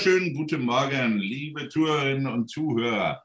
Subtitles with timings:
[0.00, 3.22] wunderschönen guten Morgen, liebe Zuhörerinnen und Zuhörer.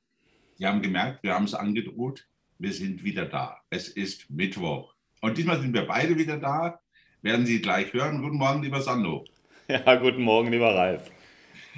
[0.57, 2.27] Sie haben gemerkt, wir haben es angedroht.
[2.59, 3.61] Wir sind wieder da.
[3.69, 4.93] Es ist Mittwoch.
[5.21, 6.77] Und diesmal sind wir beide wieder da.
[7.21, 8.21] Werden Sie gleich hören.
[8.21, 9.23] Guten Morgen, lieber Sandro.
[9.69, 11.09] Ja, guten Morgen, lieber Ralf.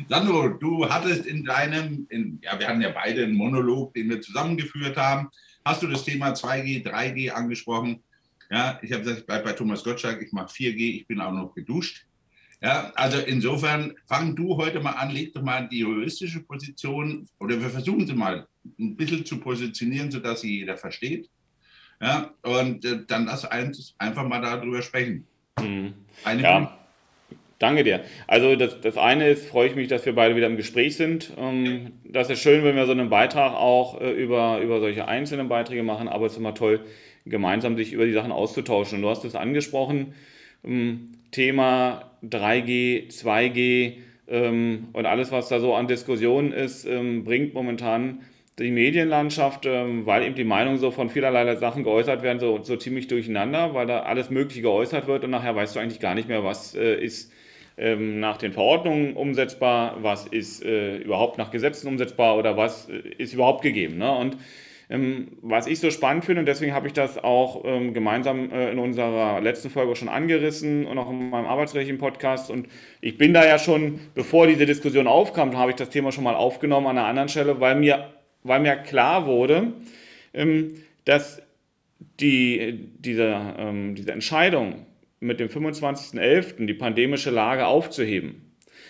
[0.10, 4.20] Sandro, du hattest in deinem, in, ja, wir hatten ja beide einen Monolog, den wir
[4.20, 5.29] zusammengeführt haben.
[5.64, 8.01] Hast du das Thema 2G, 3G angesprochen?
[8.50, 11.32] Ja, ich habe gesagt, ich bleibe bei Thomas Gottschalk, ich mache 4G, ich bin auch
[11.32, 12.07] noch geduscht.
[12.61, 17.61] Ja, also insofern fang du heute mal an, leg doch mal die juristische Position oder
[17.61, 18.48] wir versuchen sie mal
[18.79, 21.29] ein bisschen zu positionieren, sodass sie jeder versteht.
[22.01, 25.25] Ja, und äh, dann lass uns einfach mal darüber sprechen.
[25.60, 25.93] Mhm.
[26.39, 26.78] ja.
[27.60, 28.04] Danke dir.
[28.28, 31.34] Also das, das eine ist, freue ich mich, dass wir beide wieder im Gespräch sind.
[31.37, 35.50] Ähm, das ist schön, wenn wir so einen Beitrag auch äh, über, über solche einzelnen
[35.50, 36.81] Beiträge machen, aber es ist immer toll,
[37.26, 38.98] gemeinsam sich über die Sachen auszutauschen.
[38.98, 40.14] Und du hast es angesprochen,
[40.64, 43.94] ähm, Thema 3G, 2G
[44.28, 48.22] ähm, und alles, was da so an Diskussionen ist, ähm, bringt momentan
[48.59, 52.75] die Medienlandschaft, ähm, weil eben die Meinungen so von vielerlei Sachen geäußert werden, so, so
[52.75, 56.28] ziemlich durcheinander, weil da alles Mögliche geäußert wird und nachher weißt du eigentlich gar nicht
[56.28, 57.31] mehr, was äh, ist
[57.78, 62.97] ähm, nach den Verordnungen umsetzbar, was ist äh, überhaupt nach Gesetzen umsetzbar oder was äh,
[63.17, 64.00] ist überhaupt gegeben.
[64.00, 64.12] Ne?
[64.12, 64.38] Und
[64.90, 68.80] was ich so spannend finde, und deswegen habe ich das auch ähm, gemeinsam äh, in
[68.80, 72.50] unserer letzten Folge schon angerissen und auch in meinem arbeitsrechtlichen Podcast.
[72.50, 72.70] Und
[73.02, 76.36] ich bin da ja schon, bevor diese Diskussion aufkam, habe ich das Thema schon mal
[76.36, 79.74] aufgenommen an einer anderen Stelle, weil mir, weil mir klar wurde,
[80.34, 81.42] ähm, dass
[82.22, 84.86] die, diese, diese Entscheidung
[85.20, 86.66] mit dem 25.11.
[86.66, 88.47] die pandemische Lage aufzuheben,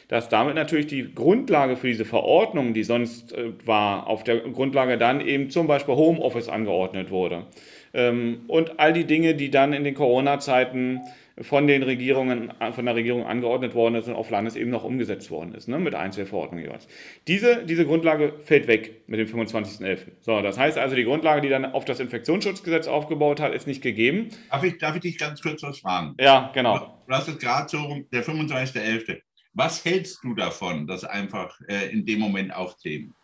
[0.07, 4.97] dass damit natürlich die Grundlage für diese Verordnung, die sonst äh, war, auf der Grundlage
[4.97, 7.45] dann eben zum Beispiel Homeoffice angeordnet wurde.
[7.93, 11.01] Ähm, und all die Dinge, die dann in den Corona-Zeiten
[11.41, 15.53] von den Regierungen, von der Regierung angeordnet worden ist und auf Landesebene noch umgesetzt worden
[15.53, 16.87] ist, ne, mit Einzelverordnungen jeweils.
[17.27, 19.99] Diese, diese Grundlage fällt weg mit dem 25.11.
[20.21, 23.83] So, das heißt also, die Grundlage, die dann auf das Infektionsschutzgesetz aufgebaut hat, ist nicht
[23.83, 24.29] gegeben.
[24.49, 26.15] Darf ich, darf ich dich ganz kurz was fragen?
[26.19, 27.03] Ja, genau.
[27.07, 29.21] Du hast es gerade so, der 25.11.
[29.57, 33.15] Was hältst du davon, das einfach äh, in dem Moment aufzuheben?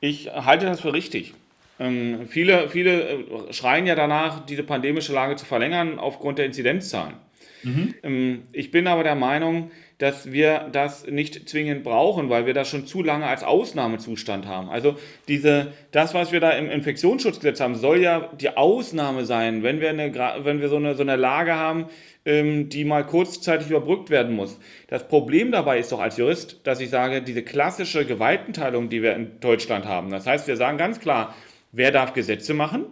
[0.00, 1.34] Ich halte das für richtig.
[1.80, 7.14] Ähm, viele, viele äh, schreien ja danach, diese pandemische Lage zu verlängern aufgrund der Inzidenzzahlen.
[7.62, 7.94] Mhm.
[8.02, 12.68] Ähm, ich bin aber der Meinung, dass wir das nicht zwingend brauchen, weil wir das
[12.68, 14.68] schon zu lange als Ausnahmezustand haben.
[14.70, 14.96] Also
[15.26, 19.90] diese, das, was wir da im Infektionsschutzgesetz haben, soll ja die Ausnahme sein, wenn wir,
[19.90, 20.14] eine,
[20.44, 21.86] wenn wir so, eine, so eine Lage haben,
[22.24, 24.60] ähm, die mal kurzzeitig überbrückt werden muss.
[24.86, 29.16] Das Problem dabei ist doch als Jurist, dass ich sage, diese klassische Gewaltenteilung, die wir
[29.16, 31.34] in Deutschland haben, das heißt, wir sagen ganz klar,
[31.72, 32.86] wer darf Gesetze machen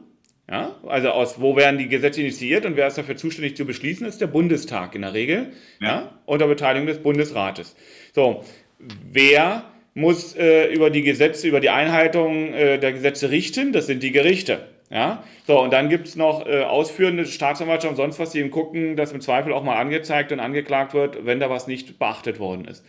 [0.50, 4.06] ja, also aus wo werden die Gesetze initiiert und wer ist dafür zuständig zu beschließen,
[4.06, 5.88] ist der Bundestag in der Regel, ja.
[5.88, 7.74] ja unter Beteiligung des Bundesrates.
[8.14, 8.44] So,
[8.78, 13.72] wer muss äh, über die Gesetze, über die Einhaltung äh, der Gesetze richten?
[13.72, 14.68] Das sind die Gerichte.
[14.88, 18.52] Ja, so, und dann gibt es noch äh, ausführende Staatsanwaltschaft und sonst was, die eben
[18.52, 22.38] gucken, dass im Zweifel auch mal angezeigt und angeklagt wird, wenn da was nicht beachtet
[22.38, 22.84] worden ist.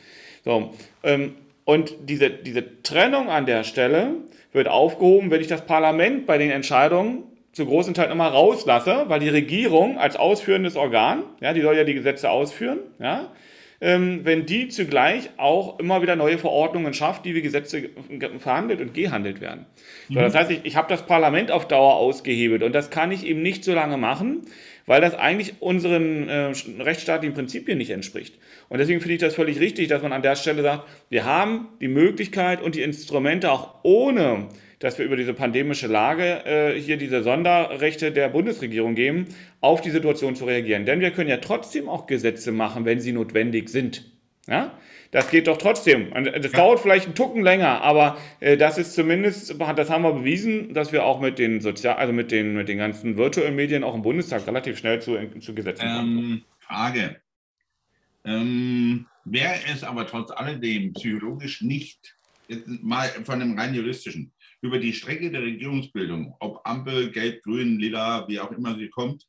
[0.46, 1.34] So, ähm,
[1.66, 4.12] und diese, diese Trennung an der Stelle
[4.58, 7.24] wird aufgehoben, wenn ich das Parlament bei den Entscheidungen
[7.54, 11.84] zu großen Teil nochmal rauslasse, weil die Regierung als ausführendes Organ, ja, die soll ja
[11.84, 13.32] die Gesetze ausführen, ja,
[13.80, 17.90] ähm, wenn die zugleich auch immer wieder neue Verordnungen schafft, die wie Gesetze
[18.40, 19.66] verhandelt und gehandelt werden.
[20.10, 20.14] Mhm.
[20.16, 23.26] So, das heißt, ich, ich habe das Parlament auf Dauer ausgehebelt und das kann ich
[23.26, 24.42] eben nicht so lange machen,
[24.88, 28.40] weil das eigentlich unseren äh, rechtsstaatlichen Prinzipien nicht entspricht.
[28.70, 31.68] Und deswegen finde ich das völlig richtig, dass man an der Stelle sagt, wir haben
[31.80, 34.48] die Möglichkeit und die Instrumente auch ohne
[34.80, 39.26] dass wir über diese pandemische Lage äh, hier diese Sonderrechte der Bundesregierung geben,
[39.60, 40.86] auf die Situation zu reagieren.
[40.86, 44.06] Denn wir können ja trotzdem auch Gesetze machen, wenn sie notwendig sind.
[44.48, 44.78] Ja?
[45.12, 46.12] Das geht doch trotzdem.
[46.42, 50.74] Das dauert vielleicht einen Tucken länger, aber äh, das ist zumindest, das haben wir bewiesen,
[50.74, 53.96] dass wir auch mit den Sozial, also mit den, mit den ganzen virtuellen Medien auch
[53.96, 56.18] im Bundestag relativ schnell zu, zu Gesetzen kommen.
[56.20, 57.22] Ähm, Frage.
[58.26, 62.18] Ähm, Wäre es aber trotz alledem psychologisch nicht,
[62.66, 68.28] mal von dem rein juristischen, über die Strecke der Regierungsbildung, ob Ampel, Gelb, Grün, Lila,
[68.28, 69.28] wie auch immer sie kommt,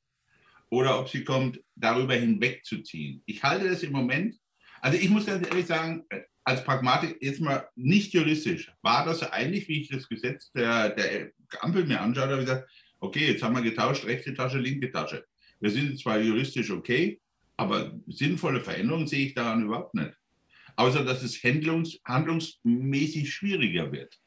[0.70, 3.22] oder ob sie kommt, darüber hinwegzuziehen.
[3.26, 4.36] Ich halte das im Moment,
[4.80, 6.04] also ich muss ganz ehrlich sagen,
[6.44, 11.30] als Pragmatik jetzt mal nicht juristisch, war das eigentlich, wie ich das Gesetz der, der
[11.60, 12.70] Ampel mir anschaue, habe ich gesagt,
[13.00, 15.24] okay, jetzt haben wir getauscht, rechte Tasche, linke Tasche.
[15.60, 17.20] Wir sind zwar juristisch okay,
[17.56, 20.12] aber sinnvolle Veränderungen sehe ich daran überhaupt nicht.
[20.76, 24.18] Außer dass es handlungs, handlungsmäßig schwieriger wird.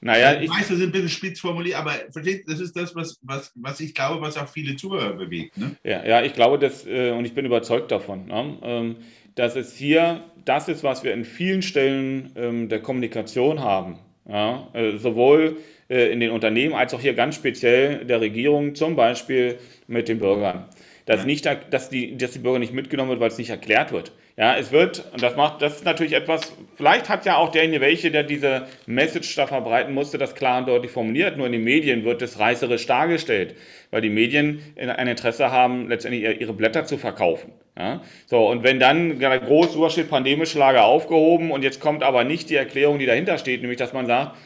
[0.00, 3.18] Naja, ich weiß, das ist ein bisschen spitz formuliert, aber versteht, das ist das, was,
[3.22, 5.56] was, was ich glaube, was auch viele Zuhörer bewegt.
[5.56, 5.76] Ne?
[5.82, 8.96] Ja, ja, ich glaube, dass, äh, und ich bin überzeugt davon, ne, ähm,
[9.34, 13.98] dass es hier das ist, was wir in vielen Stellen ähm, der Kommunikation haben.
[14.28, 14.68] Ja?
[14.74, 15.56] Äh, sowohl
[15.88, 20.18] äh, in den Unternehmen als auch hier ganz speziell der Regierung, zum Beispiel mit den
[20.18, 20.66] Bürgern.
[21.06, 24.12] Dass, nicht, dass, die, dass die Bürger nicht mitgenommen wird, weil es nicht erklärt wird.
[24.36, 27.80] Ja, es wird, und das macht, das ist natürlich etwas, vielleicht hat ja auch derjenige
[27.80, 31.62] welche, der diese Message da verbreiten musste, das klar und deutlich formuliert, nur in den
[31.62, 33.54] Medien wird es reißerisch dargestellt,
[33.92, 37.52] weil die Medien ein Interesse haben, letztendlich ihre Blätter zu verkaufen.
[37.78, 38.02] Ja?
[38.26, 42.50] So, und wenn dann groß drüber steht, pandemische Lage aufgehoben und jetzt kommt aber nicht
[42.50, 44.36] die Erklärung, die dahinter steht, nämlich dass man sagt,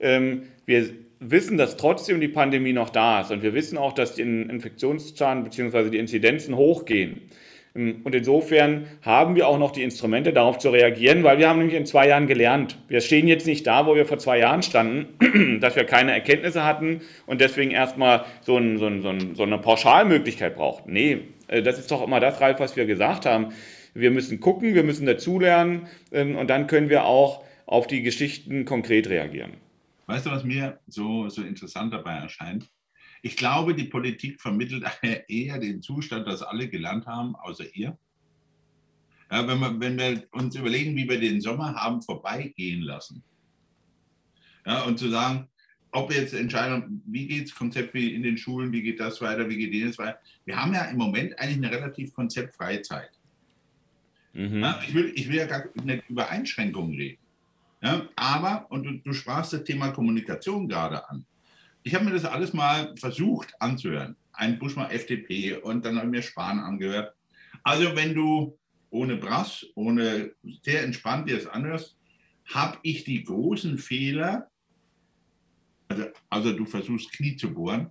[0.00, 0.88] ähm, wir
[1.20, 5.44] wissen, dass trotzdem die Pandemie noch da ist und wir wissen auch, dass die Infektionszahlen
[5.44, 5.90] bzw.
[5.90, 7.30] die Inzidenzen hochgehen.
[7.76, 11.58] Ähm, und insofern haben wir auch noch die Instrumente, darauf zu reagieren, weil wir haben
[11.58, 12.78] nämlich in zwei Jahren gelernt.
[12.88, 16.64] Wir stehen jetzt nicht da, wo wir vor zwei Jahren standen, dass wir keine Erkenntnisse
[16.64, 20.92] hatten und deswegen erstmal so, ein, so, ein, so eine Pauschalmöglichkeit brauchten.
[20.92, 23.52] Nee, äh, das ist doch immer das, Ralf, was wir gesagt haben.
[23.94, 28.64] Wir müssen gucken, wir müssen dazulernen ähm, und dann können wir auch auf die Geschichten
[28.64, 29.54] konkret reagieren.
[30.06, 32.68] Weißt du, was mir so, so interessant dabei erscheint?
[33.22, 34.84] Ich glaube, die Politik vermittelt
[35.28, 37.98] eher den Zustand, dass alle gelernt haben, außer ihr.
[39.30, 43.22] Ja, wenn, wir, wenn wir uns überlegen, wie wir den Sommer haben vorbeigehen lassen.
[44.64, 45.48] Ja, und zu sagen,
[45.92, 49.56] ob jetzt Entscheidung, wie geht es Konzept in den Schulen, wie geht das weiter, wie
[49.56, 50.18] geht jenes weiter.
[50.44, 53.10] Wir haben ja im Moment eigentlich eine relativ konzeptfreie Zeit.
[54.32, 54.60] Mhm.
[54.60, 57.18] Ja, ich, will, ich will ja gar nicht über Einschränkungen reden.
[57.82, 61.24] Ja, aber, und du, du sprachst das Thema Kommunikation gerade an.
[61.86, 64.16] Ich habe mir das alles mal versucht anzuhören.
[64.32, 67.14] Ein Buschmann FDP und dann habe ich mir Spahn angehört.
[67.62, 68.58] Also wenn du
[68.90, 70.32] ohne Brass, ohne
[70.64, 71.96] sehr entspannt dir das anhörst,
[72.46, 74.50] habe ich die großen Fehler,
[75.86, 77.90] also, also du versuchst Knie zu bohren,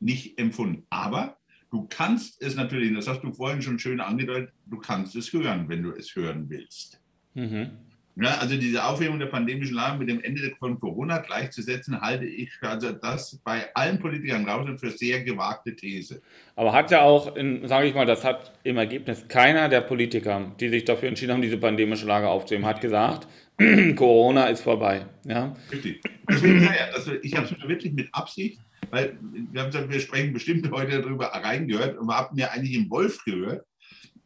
[0.00, 0.86] nicht empfunden.
[0.88, 1.36] Aber
[1.70, 5.68] du kannst es natürlich, das hast du vorhin schon schön angedeutet, du kannst es hören,
[5.68, 6.98] wenn du es hören willst.
[7.34, 7.76] Mhm.
[8.16, 12.50] Ja, also diese Aufhebung der pandemischen Lage mit dem Ende von Corona gleichzusetzen, halte ich
[12.60, 16.22] also das bei allen Politikern draußen für sehr gewagte These.
[16.54, 17.34] Aber hat ja auch,
[17.64, 21.42] sage ich mal, das hat im Ergebnis keiner der Politiker, die sich dafür entschieden haben,
[21.42, 23.26] diese pandemische Lage aufzuheben, hat gesagt,
[23.96, 25.06] Corona ist vorbei.
[25.24, 25.56] Ja?
[25.72, 26.00] Richtig.
[26.30, 29.18] Deswegen, ja, also ich habe es wirklich mit Absicht, weil
[29.50, 32.88] wir haben gesagt, wir sprechen bestimmt heute darüber reingehört und wir haben ja eigentlich im
[32.90, 33.66] Wolf gehört.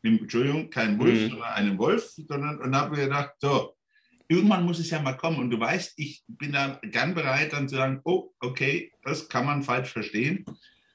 [0.02, 1.30] Entschuldigung, kein Wolf, mhm.
[1.30, 3.74] sondern einen Wolf, sondern und habe gedacht, so,
[4.28, 5.38] irgendwann muss es ja mal kommen.
[5.38, 9.46] Und du weißt, ich bin dann gern bereit, dann zu sagen, oh, okay, das kann
[9.46, 10.44] man falsch verstehen.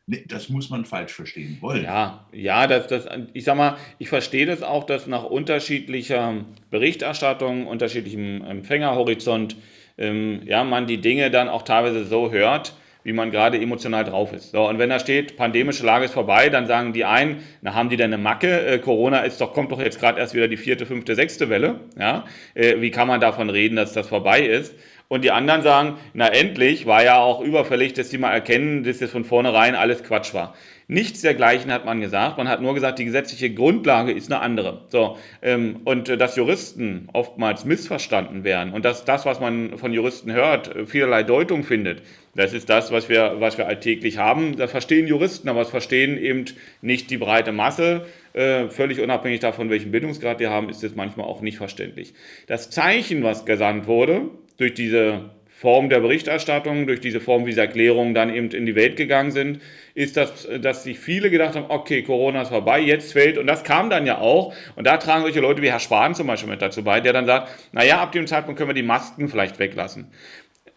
[0.06, 1.84] Nee, das muss man falsch verstehen wollen.
[1.84, 7.68] Ja, ja, das, das, ich sag mal, ich verstehe das auch, dass nach unterschiedlicher Berichterstattung,
[7.68, 9.56] unterschiedlichem Empfängerhorizont,
[9.98, 12.74] ähm, ja, man die Dinge dann auch teilweise so hört,
[13.04, 14.52] wie man gerade emotional drauf ist.
[14.52, 17.90] So, und wenn da steht, pandemische Lage ist vorbei, dann sagen die einen, na haben
[17.90, 18.66] die denn eine Macke?
[18.66, 21.82] Äh, Corona ist doch, kommt doch jetzt gerade erst wieder die vierte, fünfte, sechste Welle.
[21.98, 22.26] Ja?
[22.54, 24.74] Äh, wie kann man davon reden, dass das vorbei ist?
[25.08, 29.00] Und die anderen sagen, na endlich, war ja auch überfällig, dass die mal erkennen, dass
[29.00, 30.56] das von vornherein alles Quatsch war.
[30.88, 32.38] Nichts dergleichen hat man gesagt.
[32.38, 34.82] Man hat nur gesagt, die gesetzliche Grundlage ist eine andere.
[34.90, 39.94] So, ähm, und äh, dass Juristen oftmals missverstanden werden und dass das, was man von
[39.94, 42.02] Juristen hört, vielerlei Deutung findet,
[42.36, 44.58] das ist das, was wir, was wir alltäglich haben.
[44.58, 46.46] Das verstehen Juristen, aber es verstehen eben
[46.82, 48.06] nicht die breite Masse.
[48.34, 52.14] Äh, völlig unabhängig davon, welchen Bildungsgrad die haben, ist es manchmal auch nicht verständlich.
[52.48, 55.30] Das Zeichen, was gesandt wurde, durch diese
[55.64, 59.32] Form der Berichterstattung, durch diese Form, wie diese Erklärungen dann eben in die Welt gegangen
[59.32, 59.62] sind,
[59.96, 63.64] ist, dass, dass sich viele gedacht haben, okay, Corona ist vorbei, jetzt fällt, und das
[63.64, 66.62] kam dann ja auch, und da tragen solche Leute wie Herr Spahn zum Beispiel mit
[66.62, 70.08] dazu bei, der dann sagt, naja, ab dem Zeitpunkt können wir die Masken vielleicht weglassen.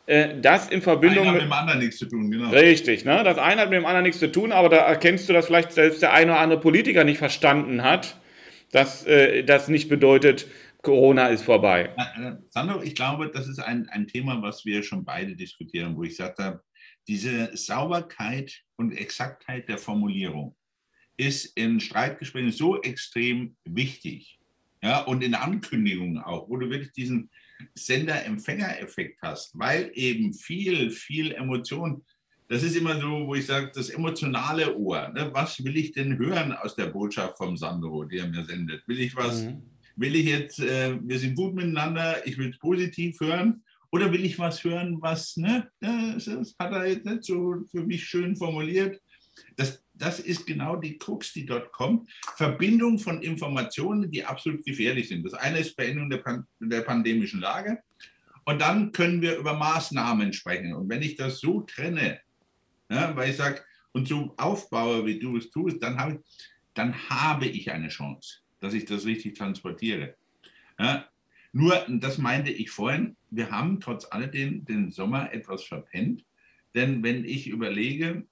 [0.06, 1.24] Äh, das in Verbindung.
[1.24, 2.50] Das hat mit dem anderen nichts zu tun, genau.
[2.50, 3.22] Richtig, ne?
[3.24, 5.72] Das eine hat mit dem anderen nichts zu tun, aber da erkennst du, dass vielleicht
[5.72, 8.16] selbst der eine oder andere Politiker nicht verstanden hat,
[8.70, 10.46] dass äh, das nicht bedeutet,
[10.82, 11.94] Corona ist vorbei.
[11.96, 16.04] Äh, Sandro, ich glaube, das ist ein, ein Thema, was wir schon beide diskutieren, wo
[16.04, 16.62] ich sagte,
[17.08, 20.56] diese Sauberkeit und Exaktheit der Formulierung
[21.16, 24.38] ist in Streitgesprächen so extrem wichtig.
[24.82, 27.30] Ja, und in Ankündigungen auch, wo du wirklich diesen
[27.74, 32.04] Sender-Empfänger-Effekt hast, weil eben viel, viel Emotion,
[32.48, 35.08] das ist immer so, wo ich sage, das emotionale Ohr.
[35.08, 35.30] Ne?
[35.32, 38.86] Was will ich denn hören aus der Botschaft vom Sandro, die er mir sendet?
[38.86, 39.62] Will ich was, mhm.
[39.96, 43.62] Will ich jetzt, äh, wir sind gut miteinander, ich will es positiv hören?
[43.90, 47.82] Oder will ich was hören, was, ne, das, das hat er jetzt nicht so für
[47.84, 49.00] mich schön formuliert.
[49.56, 52.10] Das, das ist genau die Krux, die dort kommt.
[52.36, 55.24] Verbindung von Informationen, die absolut gefährlich sind.
[55.24, 57.78] Das eine ist Beendung der, Pan der pandemischen Lage
[58.44, 60.74] Und dann können wir über Maßnahmen sprechen.
[60.74, 62.20] Und wenn ich das so trenne,
[62.90, 63.62] ja, weil ich sage,
[63.92, 66.22] und so aufbaue, wie du es tust, dann habe
[66.76, 70.16] dann habe ich eine Chance, dass ich das richtig transportiere.
[70.78, 71.08] Ja,
[71.52, 76.24] nur, das meinte ich vorhin, wir haben trotz alledem den Sommer etwas verpennt.
[76.74, 78.26] Denn wenn ich überlege,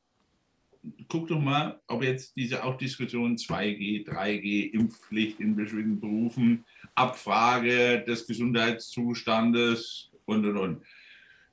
[1.09, 6.64] guck doch mal, ob jetzt diese auch Diskussion 2G, 3G, Impfpflicht in bestimmten Berufen,
[6.95, 10.83] Abfrage des Gesundheitszustandes und und und.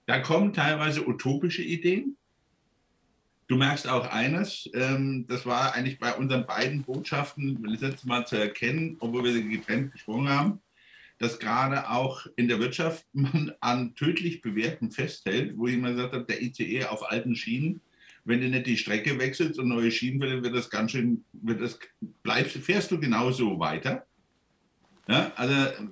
[0.06, 2.18] Da kommen teilweise utopische Ideen.
[3.52, 8.26] Du merkst auch eines, ähm, das war eigentlich bei unseren beiden Botschaften das letzte Mal
[8.26, 10.62] zu erkennen, obwohl wir sie getrennt gesprochen haben,
[11.18, 16.14] dass gerade auch in der Wirtschaft man an tödlich Bewerten festhält, wo ich immer gesagt
[16.14, 17.82] habe, der ICE auf alten Schienen,
[18.24, 21.60] wenn du nicht die Strecke wechselst und neue Schienen willst, wird das ganz schön, wird
[21.60, 21.78] das,
[22.24, 24.08] bleibst, fährst du genauso weiter.
[25.10, 25.90] Ja, also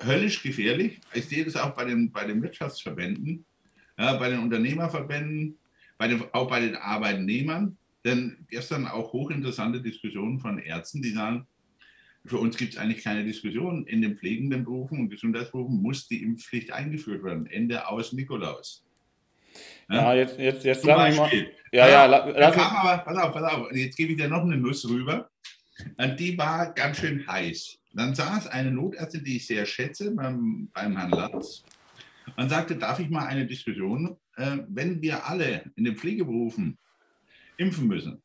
[0.00, 1.00] höllisch gefährlich.
[1.12, 3.44] Ich sehe das auch bei den, bei den Wirtschaftsverbänden,
[3.98, 5.58] ja, bei den Unternehmerverbänden,
[5.98, 7.76] bei den, auch bei den Arbeitnehmern.
[8.04, 11.46] Denn gestern auch hochinteressante Diskussionen von Ärzten, die sagen,
[12.26, 13.86] für uns gibt es eigentlich keine Diskussion.
[13.86, 17.46] In den pflegenden Berufen und Gesundheitsberufen muss die Impfpflicht eingeführt werden.
[17.46, 18.84] Ende aus Nikolaus.
[19.88, 21.30] Ja, ja jetzt, jetzt, jetzt lass mich mal.
[21.72, 24.42] Ja, ja, ja lass kam aber, pass auf, pass auf, jetzt gebe ich dir noch
[24.42, 25.30] eine Nuss rüber.
[25.96, 27.78] Und die war ganz schön heiß.
[27.92, 31.64] Dann saß eine Notärztin, die ich sehr schätze, beim, beim Herrn Latz
[32.36, 36.78] und sagte, darf ich mal eine Diskussion, äh, wenn wir alle in den Pflegeberufen
[37.56, 38.22] impfen müssen,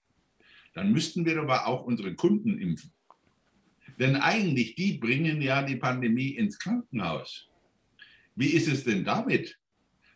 [0.74, 2.92] dann müssten wir aber auch unsere Kunden impfen.
[4.00, 7.50] Denn eigentlich, die bringen ja die Pandemie ins Krankenhaus.
[8.36, 9.58] Wie ist es denn damit?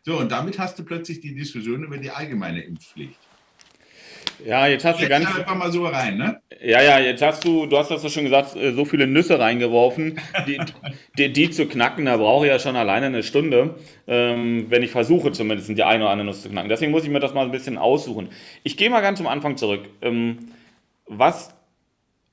[0.02, 3.18] So, und damit hast du plötzlich die Diskussion über die allgemeine Impfpflicht.
[4.44, 5.26] Ja, jetzt hast jetzt du ganz.
[5.26, 6.40] einfach mal so rein, ne?
[6.62, 9.38] Ja, ja, jetzt hast du, du hast das ja schon gesagt, äh, so viele Nüsse
[9.38, 10.18] reingeworfen.
[10.46, 10.60] Die,
[11.18, 13.74] die, die zu knacken, da brauche ich ja schon alleine eine Stunde,
[14.06, 16.68] ähm, wenn ich versuche, zumindest die eine oder andere Nuss zu knacken.
[16.68, 18.30] Deswegen muss ich mir das mal ein bisschen aussuchen.
[18.62, 19.88] Ich gehe mal ganz zum Anfang zurück.
[20.00, 20.38] Ähm,
[21.06, 21.54] was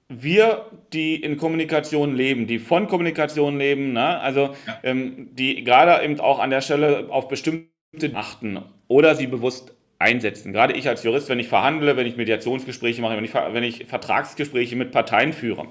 [0.08, 4.20] wir, die in Kommunikation leben, die von Kommunikation leben, ne?
[4.20, 4.80] also ja.
[4.84, 7.70] ähm, die gerade eben auch an der Stelle auf bestimmte
[8.14, 10.52] achten oder sie bewusst einsetzen.
[10.52, 13.86] Gerade ich als Jurist, wenn ich verhandle, wenn ich Mediationsgespräche mache, wenn ich, wenn ich
[13.86, 15.68] Vertragsgespräche mit Parteien führe,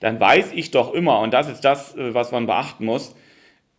[0.00, 3.16] dann weiß ich doch immer, und das ist das, äh, was man beachten muss,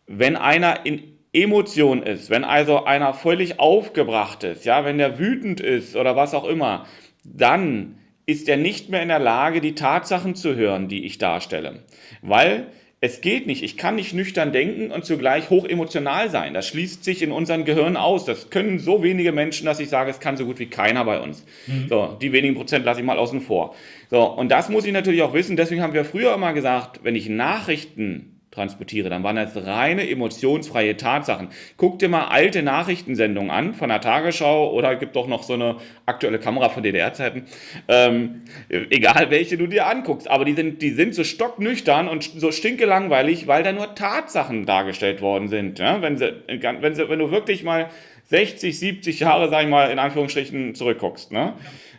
[0.07, 5.59] wenn einer in Emotion ist, wenn also einer völlig aufgebracht ist, ja, wenn der wütend
[5.59, 6.85] ist oder was auch immer,
[7.23, 11.83] dann ist er nicht mehr in der Lage, die Tatsachen zu hören, die ich darstelle.
[12.21, 12.67] Weil
[13.05, 13.61] es geht nicht.
[13.61, 16.55] Ich kann nicht nüchtern denken und zugleich hochemotional sein.
[16.55, 18.25] Das schließt sich in unserem Gehirn aus.
[18.25, 21.19] Das können so wenige Menschen, dass ich sage, es kann so gut wie keiner bei
[21.19, 21.45] uns.
[21.67, 21.87] Mhm.
[21.87, 23.75] So, die wenigen Prozent lasse ich mal außen vor.
[24.09, 25.55] So, und das muss ich natürlich auch wissen.
[25.55, 30.97] Deswegen haben wir früher immer gesagt, wenn ich Nachrichten transportiere, dann waren das reine emotionsfreie
[30.97, 31.49] Tatsachen.
[31.77, 35.75] Guck dir mal alte Nachrichtensendungen an von der Tagesschau oder gibt doch noch so eine
[36.05, 37.43] aktuelle Kamera von DDR-Zeiten.
[37.87, 42.51] Ähm, egal welche du dir anguckst, aber die sind, die sind so stocknüchtern und so
[42.51, 45.79] stinkelangweilig, weil da nur Tatsachen dargestellt worden sind.
[45.79, 46.01] Ja?
[46.01, 47.89] Wenn, sie, wenn, sie, wenn du wirklich mal
[48.29, 51.31] 60, 70 Jahre, sag ich mal, in Anführungsstrichen zurückguckst.
[51.31, 51.53] Ne?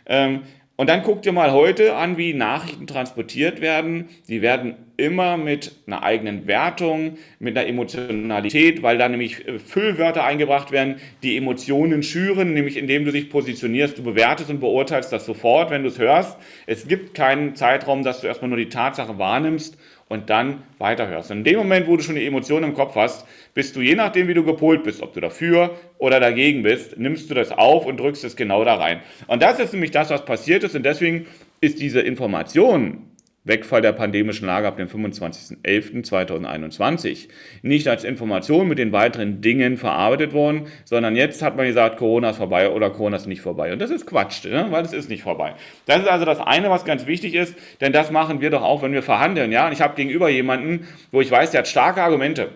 [0.05, 0.41] Ähm,
[0.77, 4.09] und dann guck dir mal heute an, wie Nachrichten transportiert werden.
[4.29, 10.23] Die werden immer mit einer eigenen Wertung, mit einer Emotionalität, weil da nämlich äh, Füllwörter
[10.23, 15.25] eingebracht werden, die Emotionen schüren, nämlich indem du dich positionierst, du bewertest und beurteilst das
[15.25, 16.37] sofort, wenn du es hörst.
[16.67, 19.77] Es gibt keinen Zeitraum, dass du erstmal nur die Tatsache wahrnimmst
[20.09, 21.31] und dann weiterhörst.
[21.31, 23.95] Und in dem Moment, wo du schon die Emotionen im Kopf hast, bist du, je
[23.95, 27.85] nachdem, wie du gepolt bist, ob du dafür oder dagegen bist, nimmst du das auf
[27.85, 29.01] und drückst es genau da rein.
[29.27, 30.75] Und das ist nämlich das, was passiert ist.
[30.75, 31.27] Und deswegen
[31.59, 33.06] ist diese Information,
[33.47, 37.29] Wegfall der pandemischen Lage ab dem 25.11.2021
[37.61, 42.29] nicht als Information mit den weiteren Dingen verarbeitet worden, sondern jetzt hat man gesagt, Corona
[42.31, 43.73] ist vorbei oder Corona ist nicht vorbei.
[43.73, 44.67] Und das ist Quatsch, ne?
[44.69, 45.55] weil es ist nicht vorbei.
[45.85, 48.83] Das ist also das eine, was ganz wichtig ist, denn das machen wir doch auch,
[48.83, 49.51] wenn wir verhandeln.
[49.51, 49.67] Ja?
[49.67, 52.49] Und ich habe gegenüber jemanden, wo ich weiß, der hat starke Argumente.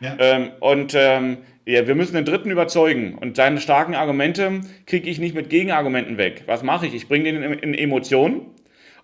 [0.00, 0.16] Ja.
[0.18, 3.18] Ähm, und ähm, ja, wir müssen den Dritten überzeugen.
[3.18, 6.44] Und seine starken Argumente kriege ich nicht mit Gegenargumenten weg.
[6.46, 6.94] Was mache ich?
[6.94, 8.46] Ich bringe den in, in Emotionen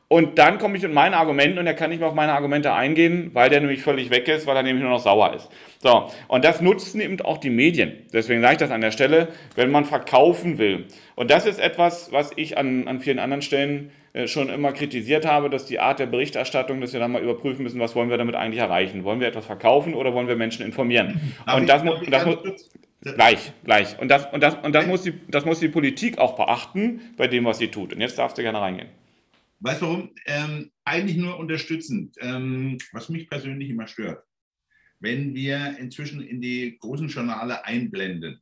[0.08, 2.72] und dann komme ich mit meinen Argumenten und er kann nicht mehr auf meine Argumente
[2.72, 5.48] eingehen, weil der nämlich völlig weg ist, weil er nämlich nur noch sauer ist.
[5.82, 7.92] So, und das nutzen eben auch die Medien.
[8.12, 10.84] Deswegen sage ich das an der Stelle, wenn man verkaufen will.
[11.16, 15.26] Und das ist etwas, was ich an, an vielen anderen Stellen äh, schon immer kritisiert
[15.26, 18.16] habe, dass die Art der Berichterstattung, dass wir dann mal überprüfen müssen, was wollen wir
[18.16, 19.02] damit eigentlich erreichen.
[19.02, 21.20] Wollen wir etwas verkaufen oder wollen wir Menschen informieren?
[21.52, 22.38] Und das, ich, das muss...
[23.02, 23.98] Gleich, gleich.
[24.00, 27.28] Und das, und das, und das, muss die, das muss die Politik auch beachten bei
[27.28, 27.92] dem, was sie tut.
[27.92, 28.88] Und jetzt darfst du gerne reingehen.
[29.60, 30.10] Weißt du warum?
[30.26, 34.22] Ähm, eigentlich nur unterstützend, ähm, was mich persönlich immer stört.
[35.00, 38.40] wenn wir inzwischen in die großen Journale einblenden.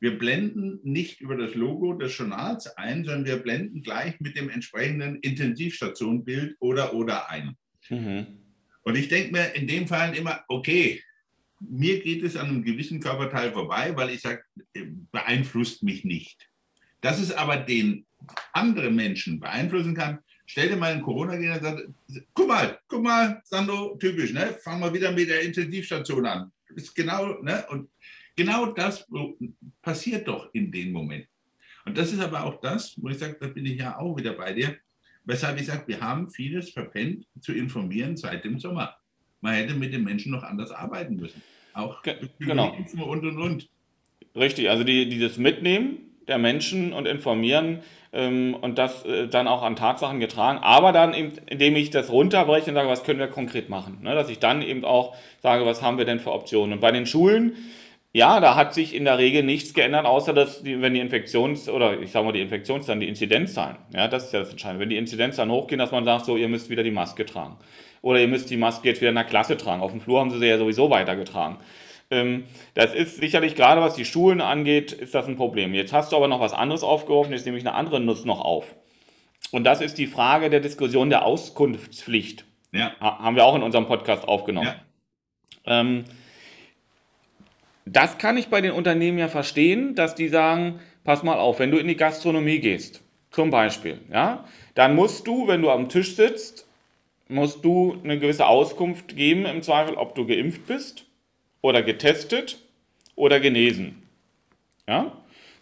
[0.00, 4.50] Wir blenden nicht über das Logo des Journals ein, sondern wir blenden gleich mit dem
[4.50, 7.56] entsprechenden Intensivstationbild oder oder ein.
[7.88, 8.26] Mhm.
[8.82, 11.02] Und ich denke mir in dem Fall immer, okay,
[11.60, 14.42] mir geht es an einem gewissen Körperteil vorbei, weil ich sage,
[15.10, 16.50] beeinflusst mich nicht.
[17.04, 18.06] Dass es aber den
[18.54, 23.42] anderen Menschen beeinflussen kann, stell dir mal einen Corona-Gegner und sag, guck mal, guck mal,
[23.44, 24.56] Sandro, typisch, ne?
[24.64, 26.50] Fangen wir wieder mit der Intensivstation an.
[26.74, 27.62] Ist genau, ne?
[27.68, 27.90] Und
[28.34, 29.06] genau das
[29.82, 31.26] passiert doch in dem Moment.
[31.84, 34.32] Und das ist aber auch das, wo ich sage, da bin ich ja auch wieder
[34.32, 34.74] bei dir,
[35.26, 38.96] weshalb ich sage, wir haben vieles verpennt zu informieren seit dem Sommer.
[39.42, 41.42] Man hätte mit den Menschen noch anders arbeiten müssen.
[41.74, 42.02] Auch
[42.38, 42.74] genau.
[42.74, 43.68] und und und.
[44.34, 47.80] Richtig, also die, dieses Mitnehmen der Menschen und informieren
[48.12, 52.10] ähm, und das äh, dann auch an Tatsachen getragen, aber dann eben, indem ich das
[52.10, 53.98] runterbreche und sage, was können wir konkret machen.
[54.02, 54.14] Ne?
[54.14, 56.74] Dass ich dann eben auch sage, was haben wir denn für Optionen.
[56.74, 57.54] Und bei den Schulen,
[58.12, 61.68] ja, da hat sich in der Regel nichts geändert, außer dass die, wenn die Infektions-
[61.68, 64.82] oder ich sage mal die Infektionszahlen, die Inzidenzzahlen, ja, das ist ja das Entscheidende.
[64.82, 67.56] Wenn die Inzidenzzahlen hochgehen, dass man sagt, so, ihr müsst wieder die Maske tragen.
[68.02, 69.82] Oder ihr müsst die Maske jetzt wieder in der Klasse tragen.
[69.82, 71.56] Auf dem Flur haben sie sie ja sowieso weitergetragen.
[72.10, 72.44] Ähm,
[72.74, 75.74] das ist sicherlich gerade was die Schulen angeht, ist das ein Problem.
[75.74, 78.40] Jetzt hast du aber noch was anderes aufgeworfen, jetzt nehme ich eine andere Nuss noch
[78.40, 78.74] auf.
[79.50, 82.44] Und das ist die Frage der Diskussion der Auskunftspflicht.
[82.72, 82.92] Ja.
[82.98, 84.74] haben wir auch in unserem Podcast aufgenommen.
[85.64, 85.80] Ja.
[85.80, 86.04] Ähm,
[87.86, 91.70] das kann ich bei den Unternehmen ja verstehen, dass die sagen, pass mal auf, wenn
[91.70, 94.44] du in die Gastronomie gehst, zum Beispiel, ja,
[94.74, 96.66] dann musst du, wenn du am Tisch sitzt,
[97.28, 101.06] musst du eine gewisse Auskunft geben, im Zweifel, ob du geimpft bist
[101.64, 102.58] oder getestet
[103.16, 104.02] oder genesen.
[104.86, 105.12] Ja?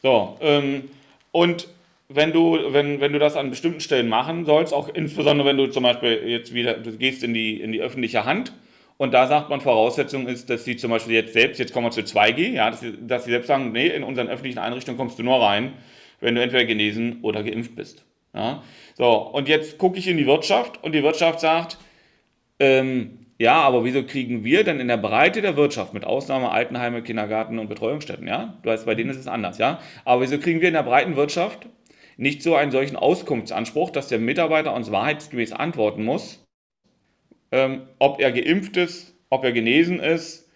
[0.02, 0.90] So, ähm,
[1.30, 1.68] und
[2.08, 5.68] wenn du, wenn, wenn du das an bestimmten Stellen machen sollst, auch insbesondere wenn du
[5.68, 8.52] zum Beispiel jetzt wieder, du gehst in die, in die öffentliche Hand
[8.96, 11.92] und da sagt man, Voraussetzung ist, dass sie zum Beispiel jetzt selbst, jetzt kommen wir
[11.92, 15.20] zu 2G, ja, dass sie, dass sie selbst sagen, nee, in unseren öffentlichen Einrichtungen kommst
[15.20, 15.74] du nur rein,
[16.18, 18.04] wenn du entweder genesen oder geimpft bist.
[18.34, 18.64] Ja?
[18.96, 21.78] So, und jetzt gucke ich in die Wirtschaft und die Wirtschaft sagt,
[22.58, 27.02] ähm, ja, aber wieso kriegen wir denn in der Breite der Wirtschaft, mit Ausnahme Altenheime,
[27.02, 30.60] Kindergarten und Betreuungsstätten, ja, du weißt, bei denen ist es anders, ja, aber wieso kriegen
[30.60, 31.66] wir in der breiten Wirtschaft
[32.16, 36.44] nicht so einen solchen Auskunftsanspruch, dass der Mitarbeiter uns wahrheitsgemäß antworten muss,
[37.50, 40.48] ähm, ob er geimpft ist, ob er genesen ist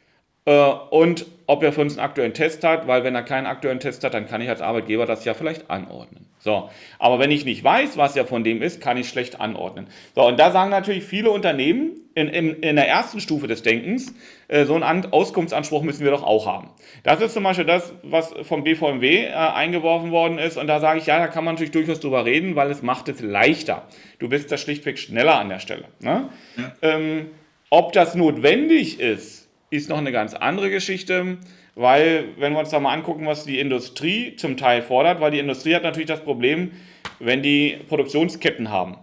[0.44, 3.80] äh, und ob er für uns einen aktuellen Test hat, weil wenn er keinen aktuellen
[3.80, 6.26] Test hat, dann kann ich als Arbeitgeber das ja vielleicht anordnen.
[6.38, 9.88] So, aber wenn ich nicht weiß, was ja von dem ist, kann ich schlecht anordnen.
[10.14, 14.14] So, und da sagen natürlich viele Unternehmen in, in, in der ersten Stufe des Denkens,
[14.48, 16.70] äh, so einen Auskunftsanspruch müssen wir doch auch haben.
[17.02, 20.56] Das ist zum Beispiel das, was vom BVMW äh, eingeworfen worden ist.
[20.56, 23.08] Und da sage ich, ja, da kann man natürlich durchaus drüber reden, weil es macht
[23.08, 23.82] es leichter.
[24.18, 25.84] Du bist da schlichtweg schneller an der Stelle.
[26.00, 26.30] Ne?
[26.56, 26.72] Ja.
[26.82, 27.30] Ähm,
[27.70, 31.38] ob das notwendig ist, ist noch eine ganz andere Geschichte,
[31.74, 35.38] weil, wenn wir uns da mal angucken, was die Industrie zum Teil fordert, weil die
[35.38, 36.72] Industrie hat natürlich das Problem,
[37.18, 38.96] wenn die Produktionsketten haben,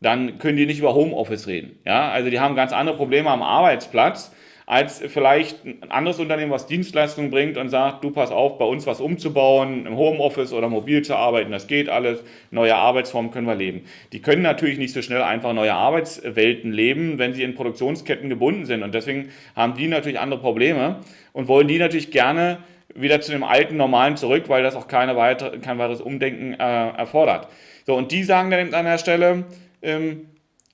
[0.00, 1.78] dann können die nicht über Homeoffice reden.
[1.84, 2.10] Ja?
[2.10, 4.32] Also die haben ganz andere Probleme am Arbeitsplatz
[4.68, 8.84] als vielleicht ein anderes Unternehmen, was Dienstleistungen bringt und sagt, du pass auf, bei uns
[8.84, 13.54] was umzubauen, im Homeoffice oder mobil zu arbeiten, das geht alles, neue Arbeitsformen können wir
[13.54, 13.82] leben.
[14.12, 18.66] Die können natürlich nicht so schnell einfach neue Arbeitswelten leben, wenn sie in Produktionsketten gebunden
[18.66, 20.96] sind und deswegen haben die natürlich andere Probleme
[21.32, 22.58] und wollen die natürlich gerne
[22.92, 26.88] wieder zu dem alten Normalen zurück, weil das auch keine weitere, kein weiteres Umdenken äh,
[26.96, 27.48] erfordert.
[27.86, 29.44] So, und die sagen dann an der Stelle,
[29.82, 30.26] ähm,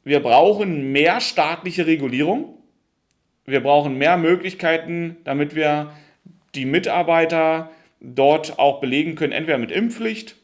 [0.03, 2.62] wir brauchen mehr staatliche Regulierung,
[3.45, 5.93] wir brauchen mehr Möglichkeiten, damit wir
[6.55, 10.37] die Mitarbeiter dort auch belegen können, entweder mit Impfpflicht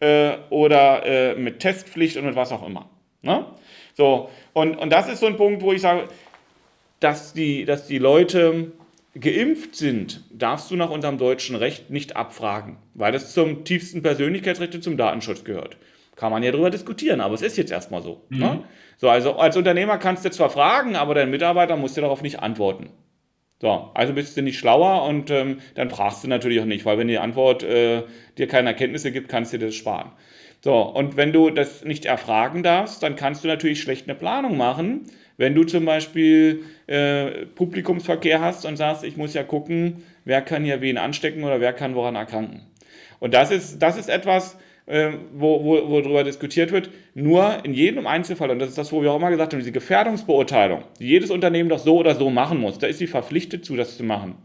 [0.00, 2.88] äh, oder äh, mit Testpflicht und mit was auch immer.
[3.22, 3.46] Ne?
[3.94, 6.08] So, und, und das ist so ein Punkt, wo ich sage,
[7.00, 8.72] dass die, dass die Leute
[9.14, 14.74] geimpft sind, darfst du nach unserem deutschen Recht nicht abfragen, weil das zum tiefsten Persönlichkeitsrecht
[14.74, 15.76] und zum Datenschutz gehört.
[16.16, 18.22] Kann man ja darüber diskutieren, aber es ist jetzt erstmal so.
[18.28, 18.38] Mhm.
[18.38, 18.64] Ne?
[18.98, 22.40] So, also als Unternehmer kannst du zwar fragen, aber dein Mitarbeiter muss dir darauf nicht
[22.40, 22.90] antworten.
[23.60, 26.98] So, also bist du nicht schlauer und ähm, dann fragst du natürlich auch nicht, weil
[26.98, 28.02] wenn die Antwort äh,
[28.36, 30.10] dir keine Erkenntnisse gibt, kannst du dir das sparen.
[30.60, 34.56] So, und wenn du das nicht erfragen darfst, dann kannst du natürlich schlecht eine Planung
[34.56, 40.42] machen, wenn du zum Beispiel äh, Publikumsverkehr hast und sagst, ich muss ja gucken, wer
[40.42, 42.62] kann hier wen anstecken oder wer kann woran erkranken.
[43.20, 47.74] Und das ist, das ist etwas, äh, wo, wo, wo darüber diskutiert wird, nur in
[47.74, 51.06] jedem Einzelfall, und das ist das, wo wir auch immer gesagt haben, diese Gefährdungsbeurteilung, die
[51.06, 54.04] jedes Unternehmen doch so oder so machen muss, da ist sie verpflichtet zu, das zu
[54.04, 54.36] machen.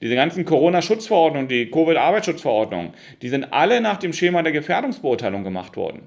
[0.00, 6.02] Diese ganzen Corona-Schutzverordnungen, die Covid-Arbeitsschutzverordnungen, die sind alle nach dem Schema der Gefährdungsbeurteilung gemacht worden.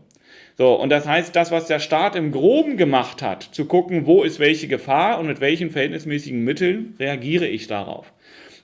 [0.57, 4.23] So, und das heißt, das, was der Staat im Groben gemacht hat, zu gucken, wo
[4.23, 8.13] ist welche Gefahr und mit welchen verhältnismäßigen Mitteln reagiere ich darauf.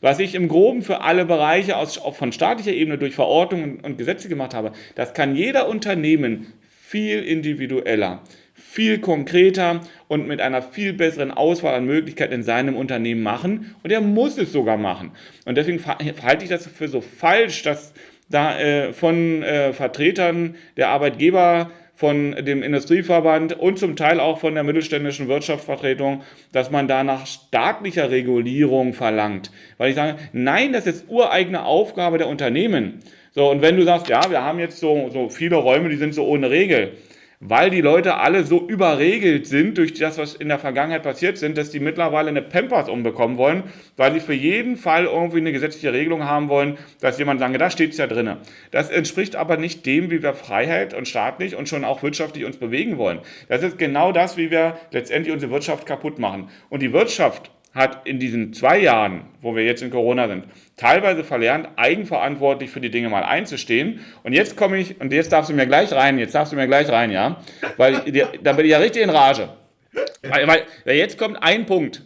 [0.01, 4.29] Was ich im Groben für alle Bereiche aus, von staatlicher Ebene durch Verordnungen und Gesetze
[4.29, 8.21] gemacht habe, das kann jeder Unternehmen viel individueller,
[8.53, 13.75] viel konkreter und mit einer viel besseren Auswahl an Möglichkeiten in seinem Unternehmen machen.
[13.83, 15.11] Und er muss es sogar machen.
[15.45, 17.93] Und deswegen halte ich das für so falsch, dass
[18.29, 24.53] da äh, von äh, Vertretern der Arbeitgeber von dem Industrieverband und zum Teil auch von
[24.55, 26.21] der mittelständischen Wirtschaftsvertretung,
[26.53, 29.51] dass man da nach staatlicher Regulierung verlangt.
[29.77, 32.99] Weil ich sage, nein, das ist ureigene Aufgabe der Unternehmen.
[33.31, 36.13] So, und wenn du sagst, ja, wir haben jetzt so, so viele Räume, die sind
[36.13, 36.93] so ohne Regel,
[37.41, 41.57] weil die Leute alle so überregelt sind durch das, was in der Vergangenheit passiert sind,
[41.57, 43.63] dass die mittlerweile eine Pampers umbekommen wollen,
[43.95, 47.69] weil sie für jeden Fall irgendwie eine gesetzliche Regelung haben wollen, dass jemand sagt, da
[47.69, 48.35] steht es ja drin.
[48.71, 52.57] Das entspricht aber nicht dem, wie wir Freiheit und staatlich und schon auch wirtschaftlich uns
[52.57, 53.19] bewegen wollen.
[53.47, 56.49] Das ist genau das, wie wir letztendlich unsere Wirtschaft kaputt machen.
[56.67, 60.43] Und die Wirtschaft hat in diesen zwei Jahren, wo wir jetzt in Corona sind,
[60.75, 64.01] teilweise verlernt, eigenverantwortlich für die Dinge mal einzustehen.
[64.23, 66.67] Und jetzt komme ich, und jetzt darfst du mir gleich rein, jetzt darfst du mir
[66.67, 67.41] gleich rein, ja,
[67.77, 68.01] weil
[68.43, 69.49] da bin ich ja richtig in Rage.
[70.21, 72.03] Weil, weil jetzt kommt ein Punkt.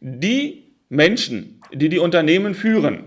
[0.00, 3.04] Die Menschen, die die Unternehmen führen,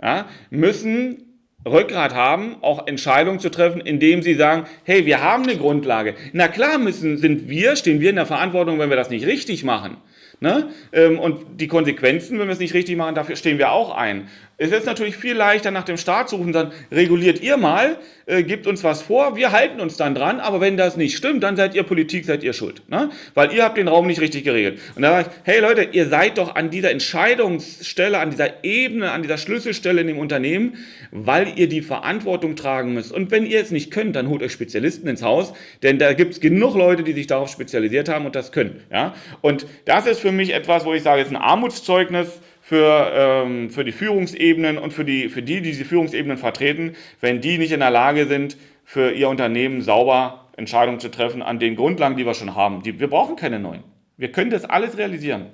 [0.00, 1.24] ja, müssen
[1.66, 6.14] Rückgrat haben, auch Entscheidungen zu treffen, indem sie sagen, hey, wir haben eine Grundlage.
[6.32, 9.64] Na klar müssen, sind wir, stehen wir in der Verantwortung, wenn wir das nicht richtig
[9.64, 9.96] machen.
[10.40, 10.68] Ne?
[10.92, 14.28] Ähm, und die Konsequenzen, wenn wir es nicht richtig machen, dafür stehen wir auch ein.
[14.60, 18.42] Es ist natürlich viel leichter, nach dem Staat zu rufen, dann reguliert ihr mal, äh,
[18.42, 21.56] gebt uns was vor, wir halten uns dann dran, aber wenn das nicht stimmt, dann
[21.56, 22.82] seid ihr Politik, seid ihr schuld.
[22.88, 23.10] Ne?
[23.34, 24.80] Weil ihr habt den Raum nicht richtig geregelt.
[24.96, 29.12] Und da sage ich, hey Leute, ihr seid doch an dieser Entscheidungsstelle, an dieser Ebene,
[29.12, 30.76] an dieser Schlüsselstelle in dem Unternehmen,
[31.12, 33.12] weil ihr die Verantwortung tragen müsst.
[33.12, 35.52] Und wenn ihr es nicht könnt, dann holt euch Spezialisten ins Haus,
[35.84, 38.82] denn da gibt es genug Leute, die sich darauf spezialisiert haben und das können.
[38.90, 39.14] Ja?
[39.40, 43.70] Und das ist für mich etwas, wo ich sage, es ist ein Armutszeugnis, für, ähm,
[43.70, 47.72] für die Führungsebenen und für die, für die, die diese Führungsebenen vertreten, wenn die nicht
[47.72, 52.26] in der Lage sind, für ihr Unternehmen sauber Entscheidungen zu treffen an den Grundlagen, die
[52.26, 52.82] wir schon haben.
[52.82, 53.84] Die, wir brauchen keine neuen.
[54.18, 55.46] Wir können das alles realisieren.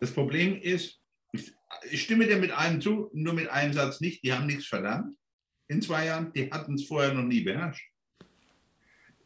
[0.00, 1.00] Das Problem ist,
[1.32, 5.16] ich stimme dir mit einem zu, nur mit einem Satz nicht, die haben nichts verlernt
[5.68, 7.88] in zwei Jahren, die hatten es vorher noch nie beherrscht.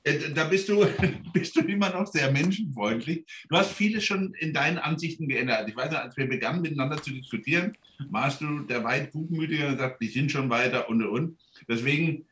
[0.09, 0.87] Äh, da bist du,
[1.33, 3.25] bist du immer noch sehr menschenfreundlich.
[3.49, 5.69] Du hast vieles schon in deinen Ansichten geändert.
[5.69, 7.77] Ich weiß noch, als wir begannen miteinander zu diskutieren,
[8.11, 11.39] warst du der weit gutmütiger und sagst, die sind schon weiter und und.
[11.69, 12.25] Deswegen,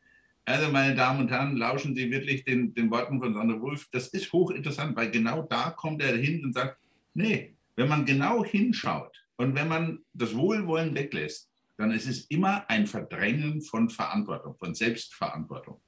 [0.45, 3.87] also meine Damen und Herren, lauschen Sie wirklich den, den Worten von Sandra Wolf.
[3.91, 6.77] Das ist hochinteressant, weil genau da kommt er hin und sagt,
[7.13, 12.67] nee, wenn man genau hinschaut und wenn man das Wohlwollen weglässt, dann ist es immer
[12.69, 15.79] ein Verdrängen von Verantwortung, von Selbstverantwortung.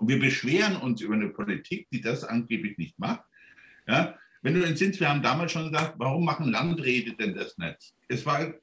[0.00, 3.22] Und wir beschweren uns über eine Politik, die das angeblich nicht macht.
[3.86, 7.92] Ja, wenn du entsinnst, wir haben damals schon gesagt, warum machen Landräte denn das nicht?
[8.08, 8.54] Es war,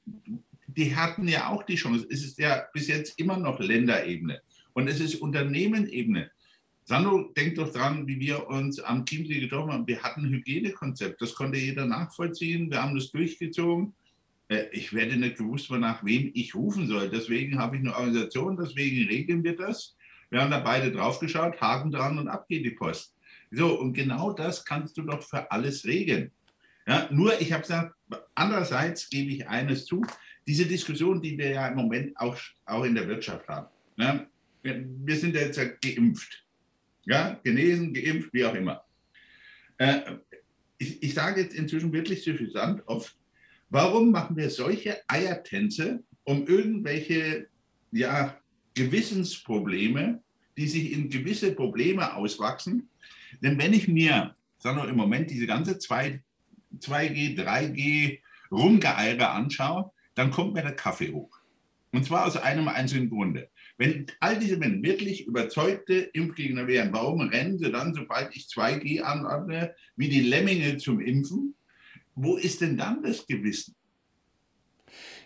[0.66, 2.08] die hatten ja auch die Chance.
[2.10, 4.40] Es ist ja bis jetzt immer noch Länderebene
[4.72, 6.28] und es ist Unternehmenebene.
[6.84, 9.86] Sandro, denk doch dran, wie wir uns am Chiemsee getroffen haben.
[9.86, 12.68] Wir hatten ein Hygienekonzept, das konnte jeder nachvollziehen.
[12.68, 13.94] Wir haben das durchgezogen.
[14.48, 17.10] Äh, ich werde nicht gewusst, nach wem ich rufen soll.
[17.10, 19.94] Deswegen habe ich eine Organisation, deswegen regeln wir das.
[20.30, 23.14] Wir haben da beide drauf geschaut, Haken dran und ab geht die Post.
[23.50, 26.30] So, und genau das kannst du doch für alles regeln.
[26.86, 27.94] Ja, nur, ich habe gesagt,
[28.34, 30.04] andererseits gebe ich eines zu,
[30.46, 33.68] diese Diskussion, die wir ja im Moment auch, auch in der Wirtschaft haben.
[33.96, 34.26] Ja,
[34.62, 36.44] wir, wir, sind ja jetzt geimpft.
[37.04, 38.82] Ja, genesen, geimpft, wie auch immer.
[39.78, 40.00] Äh,
[40.78, 43.16] ich, ich sage jetzt inzwischen wirklich suffisant oft,
[43.68, 47.48] warum machen wir solche Eiertänze, um irgendwelche
[47.90, 48.38] ja,
[48.78, 50.22] Gewissensprobleme,
[50.56, 52.88] die sich in gewisse Probleme auswachsen.
[53.42, 56.22] Denn wenn ich mir, sagen wir im Moment, diese ganze 2,
[56.78, 58.18] 2G, 3G
[58.50, 61.38] Rumgeeire anschaue, dann kommt mir der Kaffee hoch.
[61.92, 63.50] Und zwar aus einem einzigen Grunde.
[63.78, 69.00] Wenn all diese Menschen wirklich überzeugte Impfgegner wären, warum rennen sie dann, sobald ich 2G
[69.00, 71.54] anordne, wie die Lemminge zum Impfen?
[72.14, 73.74] Wo ist denn dann das Gewissen?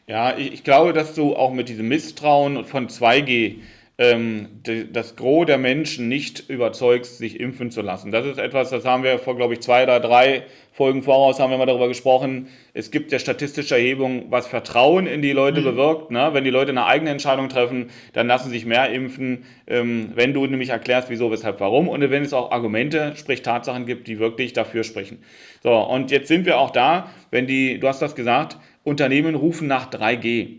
[0.07, 3.61] Ja, ich, ich glaube, dass du auch mit diesem Misstrauen von 2G
[3.99, 4.49] ähm,
[4.93, 8.11] das Gros der Menschen nicht überzeugst, sich impfen zu lassen.
[8.11, 11.51] Das ist etwas, das haben wir vor, glaube ich, zwei oder drei Folgen voraus, haben
[11.51, 12.49] wir mal darüber gesprochen.
[12.73, 15.65] Es gibt ja statistische Erhebungen, was Vertrauen in die Leute mhm.
[15.65, 16.11] bewirkt.
[16.11, 16.31] Ne?
[16.33, 20.47] Wenn die Leute eine eigene Entscheidung treffen, dann lassen sich mehr impfen, ähm, wenn du
[20.47, 21.89] nämlich erklärst, wieso, weshalb, warum.
[21.89, 25.23] Und wenn es auch Argumente, sprich Tatsachen gibt, die wirklich dafür sprechen.
[25.63, 29.69] So, und jetzt sind wir auch da, wenn die, du hast das gesagt, Unternehmen rufen
[29.69, 30.59] nach 3G.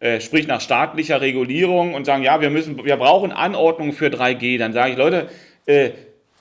[0.00, 4.58] Äh, sprich nach staatlicher Regulierung und sagen, ja, wir müssen, wir brauchen Anordnungen für 3G.
[4.58, 5.28] Dann sage ich, Leute,
[5.66, 5.90] Äh,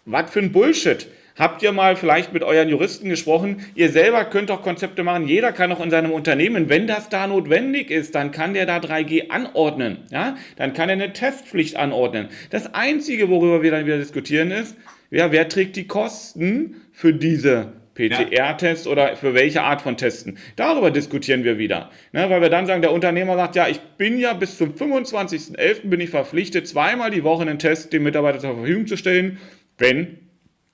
[0.06, 1.08] was für ein Bullshit.
[1.38, 3.66] Habt ihr mal vielleicht mit euren Juristen gesprochen?
[3.76, 5.28] Ihr selber könnt doch Konzepte machen.
[5.28, 8.78] Jeder kann doch in seinem Unternehmen, wenn das da notwendig ist, dann kann der da
[8.78, 10.00] 3G anordnen.
[10.10, 10.36] Ja?
[10.58, 12.28] Dann kann er eine Testpflicht anordnen.
[12.50, 14.76] Das Einzige, worüber wir dann wieder diskutieren, ist,
[15.10, 20.38] ja, wer trägt die Kosten für diese PTR-Test oder für welche Art von Testen.
[20.56, 21.92] Darüber diskutieren wir wieder.
[22.14, 25.90] Ne, weil wir dann sagen, der Unternehmer sagt, ja, ich bin ja bis zum 25.11.
[25.90, 29.40] bin ich verpflichtet, zweimal die Woche einen Test dem Mitarbeiter zur Verfügung zu stellen,
[29.78, 30.20] wenn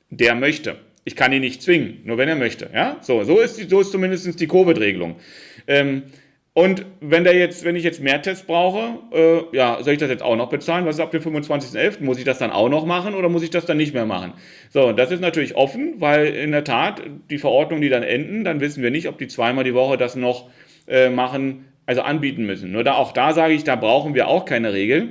[0.09, 0.77] der möchte.
[1.05, 2.69] Ich kann ihn nicht zwingen, nur wenn er möchte.
[2.73, 2.97] Ja?
[3.01, 5.15] So, so ist, die, so ist zumindest die Covid-Regelung.
[5.65, 6.03] Ähm,
[6.57, 10.09] und wenn der jetzt, wenn ich jetzt mehr Tests brauche, äh, ja, soll ich das
[10.09, 10.87] jetzt auch noch bezahlen?
[10.87, 12.03] Was ist ab dem 25.11.?
[12.03, 14.33] Muss ich das dann auch noch machen oder muss ich das dann nicht mehr machen?
[14.71, 18.59] So, das ist natürlich offen, weil in der Tat die Verordnungen, die dann enden, dann
[18.59, 20.49] wissen wir nicht, ob die zweimal die Woche das noch
[20.87, 22.71] äh, machen, also anbieten müssen.
[22.71, 25.09] Nur da, auch da sage ich, da brauchen wir auch keine Regel.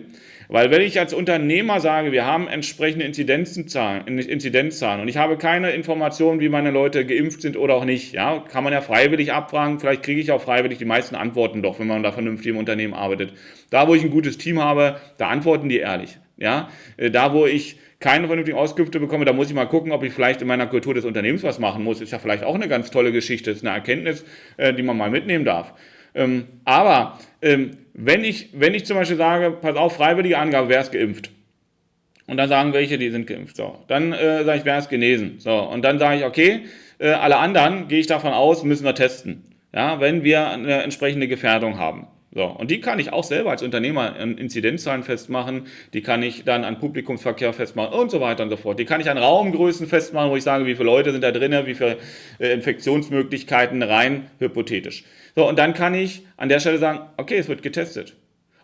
[0.48, 5.70] Weil wenn ich als Unternehmer sage, wir haben entsprechende Inzidenzzahlen, Inzidenzzahlen und ich habe keine
[5.70, 9.80] Informationen, wie meine Leute geimpft sind oder auch nicht, ja, kann man ja freiwillig abfragen.
[9.80, 12.94] Vielleicht kriege ich auch freiwillig die meisten Antworten doch, wenn man da vernünftig im Unternehmen
[12.94, 13.32] arbeitet.
[13.70, 16.18] Da, wo ich ein gutes Team habe, da antworten die ehrlich.
[16.36, 20.02] Ja, äh, da, wo ich keine vernünftigen Auskünfte bekomme, da muss ich mal gucken, ob
[20.02, 22.00] ich vielleicht in meiner Kultur des Unternehmens was machen muss.
[22.00, 24.24] Ist ja vielleicht auch eine ganz tolle Geschichte, ist eine Erkenntnis,
[24.58, 25.72] äh, die man mal mitnehmen darf.
[26.14, 30.80] Ähm, aber ähm, wenn, ich, wenn ich zum Beispiel sage, pass auf, freiwillige Angabe, wer
[30.80, 31.30] ist geimpft?
[32.26, 33.56] Und dann sagen welche, die sind geimpft.
[33.56, 33.78] So.
[33.88, 35.36] Dann äh, sage ich, wer ist genesen?
[35.38, 35.56] So.
[35.56, 36.66] Und dann sage ich, okay,
[36.98, 39.44] äh, alle anderen, gehe ich davon aus, müssen wir testen.
[39.72, 42.06] Ja, wenn wir eine entsprechende Gefährdung haben.
[42.32, 46.44] So, und die kann ich auch selber als Unternehmer an Inzidenzzahlen festmachen, die kann ich
[46.44, 48.78] dann an Publikumsverkehr festmachen und so weiter und so fort.
[48.78, 51.52] Die kann ich an Raumgrößen festmachen, wo ich sage, wie viele Leute sind da drin,
[51.64, 51.96] wie viele
[52.38, 55.04] äh, Infektionsmöglichkeiten rein hypothetisch.
[55.36, 58.16] So, und dann kann ich an der Stelle sagen, okay, es wird getestet.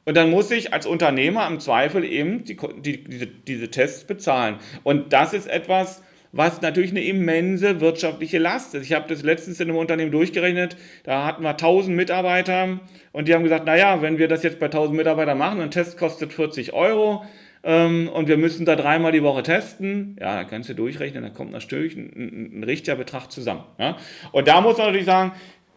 [0.05, 4.57] Und dann muss ich als Unternehmer im Zweifel eben die, die, diese, diese Tests bezahlen.
[4.83, 8.87] Und das ist etwas, was natürlich eine immense wirtschaftliche Last ist.
[8.87, 12.81] Ich habe das letztens in einem Unternehmen durchgerechnet, da hatten wir 1000 Mitarbeiter
[13.13, 15.99] und die haben gesagt, naja, wenn wir das jetzt bei 1000 Mitarbeitern machen, ein Test
[15.99, 17.23] kostet 40 Euro
[17.63, 21.29] ähm, und wir müssen da dreimal die Woche testen, ja, da kannst du durchrechnen, da
[21.29, 23.65] kommt natürlich ein, ein, ein richtiger Betrag zusammen.
[23.79, 23.99] Ja?
[24.33, 25.33] Und da muss man natürlich sagen,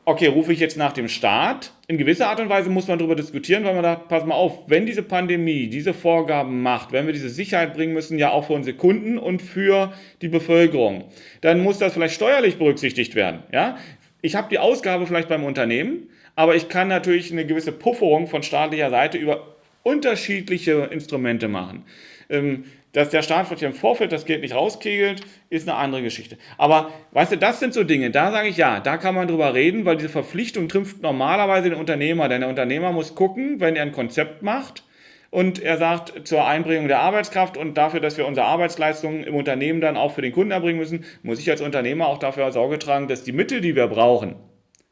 [0.06, 1.74] okay, rufe ich jetzt nach dem Start?
[1.88, 4.64] In gewisser Art und Weise muss man darüber diskutieren, weil man sagt, pass mal auf,
[4.68, 8.54] wenn diese Pandemie diese Vorgaben macht, wenn wir diese Sicherheit bringen müssen, ja auch für
[8.54, 11.06] unsere Kunden und für die Bevölkerung,
[11.42, 13.44] dann muss das vielleicht steuerlich berücksichtigt werden.
[13.52, 13.78] Ja?
[14.22, 18.44] Ich habe die Ausgabe vielleicht beim Unternehmen, aber ich kann natürlich eine gewisse Pufferung von
[18.44, 21.86] staatlicher Seite über unterschiedliche Instrumente machen.
[22.30, 22.66] Ähm,
[22.96, 26.38] dass der Staat vielleicht im Vorfeld das Geld nicht rauskegelt, ist eine andere Geschichte.
[26.58, 29.54] Aber weißt du, das sind so Dinge, da sage ich ja, da kann man drüber
[29.54, 33.82] reden, weil diese Verpflichtung trifft normalerweise den Unternehmer, denn der Unternehmer muss gucken, wenn er
[33.82, 34.84] ein Konzept macht
[35.30, 39.82] und er sagt zur Einbringung der Arbeitskraft und dafür, dass wir unsere Arbeitsleistungen im Unternehmen
[39.82, 43.10] dann auch für den Kunden erbringen müssen, muss ich als Unternehmer auch dafür Sorge tragen,
[43.10, 44.36] dass die Mittel, die wir brauchen,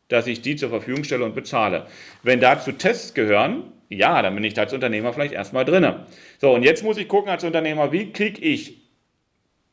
[0.09, 1.85] dass ich die zur Verfügung stelle und bezahle.
[2.21, 5.95] Wenn dazu Tests gehören, ja, dann bin ich da als Unternehmer vielleicht erstmal drin.
[6.39, 8.81] So, und jetzt muss ich gucken als Unternehmer, wie kriege ich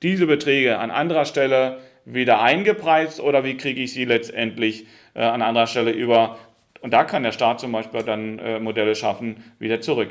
[0.02, 5.42] diese Beträge an anderer Stelle wieder eingepreist oder wie kriege ich sie letztendlich äh, an
[5.42, 6.38] anderer Stelle über,
[6.80, 10.10] und da kann der Staat zum Beispiel dann äh, Modelle schaffen, wieder zurück.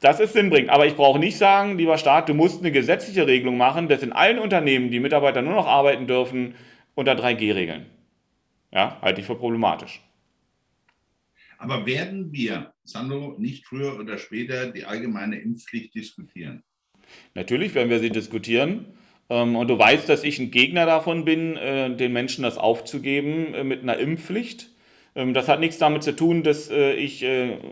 [0.00, 0.70] Das ist sinnbringend.
[0.70, 4.12] Aber ich brauche nicht sagen, lieber Staat, du musst eine gesetzliche Regelung machen, dass in
[4.12, 6.56] allen Unternehmen die Mitarbeiter nur noch arbeiten dürfen
[6.94, 7.86] unter 3G-Regeln.
[8.72, 10.00] Ja, halte ich für problematisch.
[11.58, 16.62] Aber werden wir, Sandro, nicht früher oder später die allgemeine Impfpflicht diskutieren?
[17.34, 18.86] Natürlich werden wir sie diskutieren.
[19.32, 23.54] Ähm, und du weißt, dass ich ein Gegner davon bin, äh, den Menschen das aufzugeben
[23.54, 24.68] äh, mit einer Impfpflicht.
[25.14, 27.24] Ähm, das hat nichts damit zu tun, dass äh, ich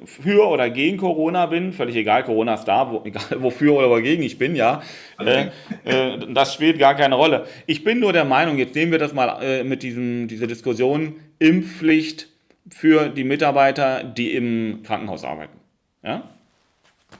[0.04, 1.72] für oder gegen Corona bin.
[1.72, 4.82] Völlig egal, Corona ist da, egal wofür oder wogegen ich bin, ja.
[5.18, 7.46] Das spielt gar keine Rolle.
[7.66, 12.29] Ich bin nur der Meinung, jetzt nehmen wir das mal mit diesem, dieser Diskussion, Impfpflicht
[12.70, 15.58] für die Mitarbeiter, die im Krankenhaus arbeiten.
[16.02, 16.30] Ja?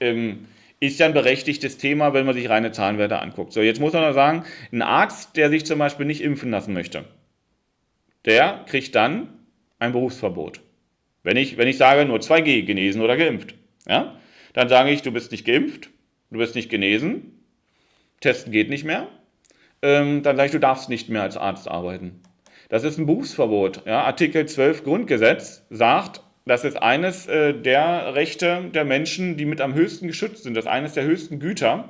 [0.01, 0.47] Ähm,
[0.81, 3.53] ist ja ein berechtigtes Thema, wenn man sich reine Zahlenwerte anguckt.
[3.53, 7.05] So, jetzt muss man sagen, ein Arzt, der sich zum Beispiel nicht impfen lassen möchte,
[8.25, 9.29] der kriegt dann
[9.79, 10.61] ein Berufsverbot.
[11.23, 13.55] Wenn ich, wenn ich sage, nur 2G, genesen oder geimpft,
[13.87, 14.17] ja?
[14.55, 15.91] dann sage ich, du bist nicht geimpft,
[16.31, 17.45] du bist nicht genesen,
[18.21, 19.09] testen geht nicht mehr,
[19.83, 22.23] ähm, dann sage ich, du darfst nicht mehr als Arzt arbeiten.
[22.71, 23.83] Das ist ein Berufsverbot.
[23.85, 29.61] Ja, Artikel 12 Grundgesetz sagt, das ist eines äh, der Rechte der Menschen, die mit
[29.61, 30.57] am höchsten geschützt sind.
[30.57, 31.89] Das ist eines der höchsten Güter.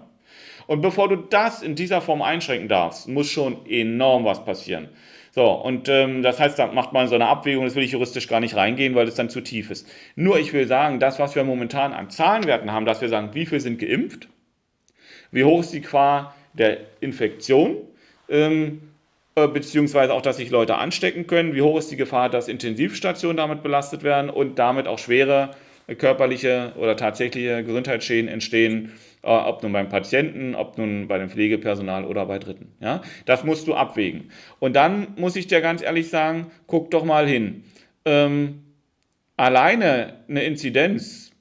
[0.66, 4.88] Und bevor du das in dieser Form einschränken darfst, muss schon enorm was passieren.
[5.32, 8.26] So, und ähm, das heißt, da macht man so eine Abwägung, das will ich juristisch
[8.26, 9.86] gar nicht reingehen, weil es dann zu tief ist.
[10.16, 13.44] Nur ich will sagen, das, was wir momentan an Zahlenwerten haben, dass wir sagen, wie
[13.44, 14.28] viel sind geimpft,
[15.30, 17.76] wie hoch ist die Qua, der Infektion,
[18.30, 18.89] ähm, äh,
[19.34, 21.54] beziehungsweise auch, dass sich Leute anstecken können.
[21.54, 25.50] Wie hoch ist die Gefahr, dass Intensivstationen damit belastet werden und damit auch schwere
[25.98, 32.04] körperliche oder tatsächliche Gesundheitsschäden entstehen, äh, ob nun beim Patienten, ob nun bei dem Pflegepersonal
[32.04, 32.72] oder bei Dritten.
[32.80, 33.02] Ja?
[33.24, 34.30] Das musst du abwägen.
[34.58, 37.64] Und dann muss ich dir ganz ehrlich sagen, guck doch mal hin.
[38.04, 38.62] Ähm,
[39.36, 41.32] alleine eine Inzidenz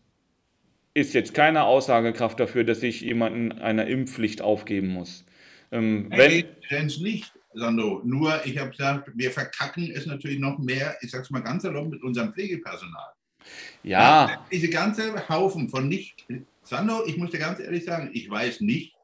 [0.93, 5.25] ist jetzt keine Aussagekraft dafür, dass ich jemanden einer Impfpflicht aufgeben muss.
[5.71, 8.01] Ähm, wenn Inzidenz nicht, Sandro.
[8.03, 11.63] Nur, ich habe gesagt, wir verkacken es natürlich noch mehr, ich sage es mal ganz
[11.63, 13.13] erlaubt, mit unserem Pflegepersonal.
[13.83, 14.45] Ja.
[14.51, 16.25] Diese ganze Haufen von nicht.
[16.63, 18.95] Sandro, ich muss dir ganz ehrlich sagen, ich weiß nicht.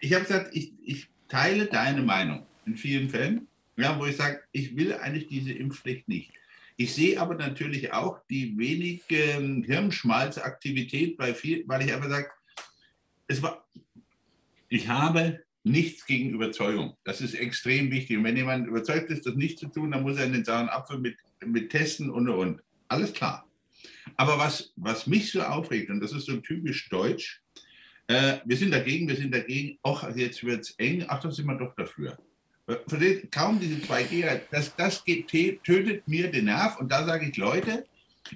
[0.00, 4.42] Ich habe gesagt, ich, ich teile deine Meinung in vielen Fällen, ja, wo ich sage,
[4.52, 6.32] ich will eigentlich diese Impfpflicht nicht.
[6.76, 12.30] Ich sehe aber natürlich auch die wenige Hirnschmalzaktivität bei viel, weil ich einfach sage,
[13.28, 13.64] es war,
[14.68, 16.96] ich habe nichts gegen Überzeugung.
[17.04, 18.18] Das ist extrem wichtig.
[18.18, 20.98] Und wenn jemand überzeugt ist, das nicht zu tun, dann muss er den sauren Apfel
[20.98, 22.62] mit, mit testen und und.
[22.88, 23.48] Alles klar.
[24.16, 27.40] Aber was, was mich so aufregt, und das ist so typisch deutsch,
[28.06, 31.46] äh, wir sind dagegen, wir sind dagegen, ach, jetzt wird es eng, ach, da sind
[31.46, 32.18] wir doch dafür.
[32.86, 36.78] Versteht, kaum diese 2G, das, das geht, tötet mir den Nerv.
[36.78, 37.86] Und da sage ich, Leute,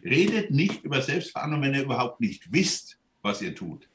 [0.05, 3.89] redet nicht über Selbstverantwortung, wenn ihr überhaupt nicht wisst, was ihr tut.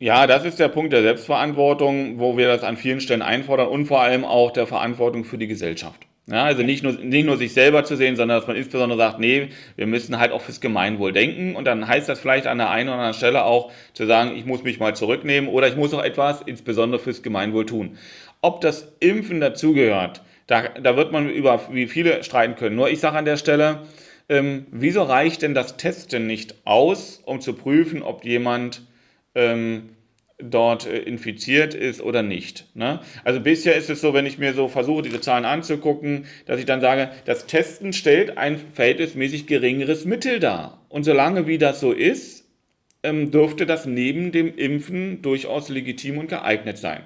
[0.00, 3.86] Ja, das ist der Punkt der Selbstverantwortung, wo wir das an vielen Stellen einfordern und
[3.86, 6.06] vor allem auch der Verantwortung für die Gesellschaft.
[6.28, 9.18] Ja, also nicht nur, nicht nur sich selber zu sehen, sondern dass man insbesondere sagt,
[9.18, 11.56] nee, wir müssen halt auch fürs Gemeinwohl denken.
[11.56, 14.44] Und dann heißt das vielleicht an der einen oder anderen Stelle auch zu sagen, ich
[14.44, 17.98] muss mich mal zurücknehmen oder ich muss auch etwas insbesondere fürs Gemeinwohl tun.
[18.40, 22.76] Ob das Impfen dazugehört, da, da wird man über wie viele streiten können.
[22.76, 23.80] Nur ich sage an der Stelle,
[24.28, 28.82] ähm, wieso reicht denn das Testen nicht aus, um zu prüfen, ob jemand
[29.38, 29.90] ähm,
[30.38, 32.66] dort äh, infiziert ist oder nicht.
[32.74, 33.00] Ne?
[33.24, 36.66] Also bisher ist es so, wenn ich mir so versuche, diese Zahlen anzugucken, dass ich
[36.66, 40.84] dann sage, das Testen stellt ein verhältnismäßig geringeres Mittel dar.
[40.88, 42.46] Und solange wie das so ist,
[43.02, 47.02] ähm, dürfte das neben dem Impfen durchaus legitim und geeignet sein.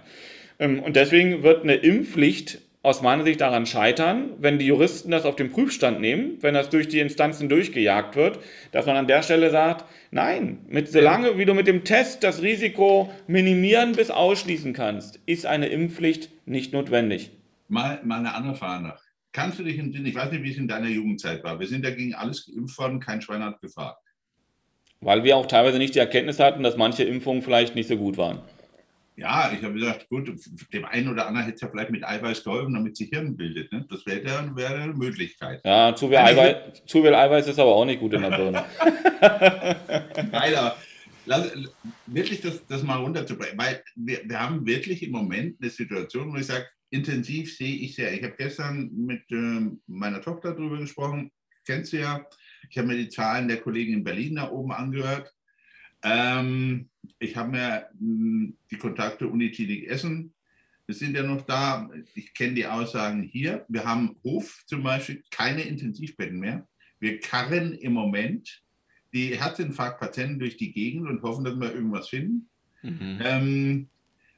[0.59, 5.25] Ähm, und deswegen wird eine Impfpflicht aus meiner Sicht daran scheitern, wenn die Juristen das
[5.25, 8.41] auf den Prüfstand nehmen, wenn das durch die Instanzen durchgejagt wird,
[8.73, 12.43] dass man an der Stelle sagt, nein, mit, solange wie du mit dem Test das
[12.43, 17.31] Risiko minimieren bis ausschließen kannst, ist eine Impfpflicht nicht notwendig.
[17.69, 19.01] Mal, mal eine andere Frage nach.
[19.33, 21.85] Kannst du dich in ich weiß nicht, wie es in deiner Jugendzeit war, wir sind
[21.85, 23.99] dagegen alles geimpft worden, kein Schwein hat gefragt.
[25.01, 28.19] Weil wir auch teilweise nicht die Erkenntnis hatten, dass manche Impfungen vielleicht nicht so gut
[28.19, 28.41] waren.
[29.17, 30.33] Ja, ich habe gesagt, gut,
[30.73, 33.71] dem einen oder anderen hätte es ja vielleicht mit Eiweiß geholfen, damit sich Hirn bildet.
[33.71, 33.85] Ne?
[33.91, 35.61] Das wäre wär eine Möglichkeit.
[35.65, 38.65] Ja, zu viel, Eiweiß, zu viel Eiweiß ist aber auch nicht gut in der Birne.
[40.33, 40.77] Leider.
[41.27, 41.53] Lass,
[42.07, 43.59] wirklich das, das mal runterzubringen.
[43.59, 47.95] Weil wir, wir haben wirklich im Moment eine Situation, wo ich sage, intensiv sehe ich
[47.95, 48.13] sehr.
[48.15, 51.31] Ich habe gestern mit äh, meiner Tochter darüber gesprochen,
[51.67, 52.27] kennst du ja.
[52.71, 55.33] Ich habe mir die Zahlen der Kollegen in Berlin da oben angehört.
[56.03, 56.89] Ähm,
[57.19, 60.33] ich habe mir mh, hm, die Kontakte Uniklinik Essen,
[60.87, 61.89] wir sind ja noch da.
[62.15, 63.65] Ich kenne die Aussagen hier.
[63.69, 66.67] Wir haben Hof zum Beispiel keine Intensivbetten mehr.
[66.99, 68.63] Wir karren im Moment
[69.13, 72.49] die Herzinfarktpatienten durch die Gegend und hoffen, dass wir irgendwas finden.
[72.83, 73.19] Mhm.
[73.23, 73.89] Ähm,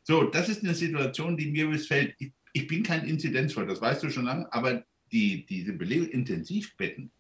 [0.03, 2.15] so, das ist eine Situation, die mir missfällt.
[2.19, 7.11] Ich, ich bin kein Inzidenzfall, das weißt du schon lange, aber die, diese Belegung Intensivbetten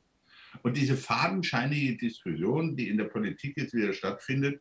[0.62, 4.60] und diese fadenscheinige Diskussion, die in der Politik jetzt wieder stattfindet,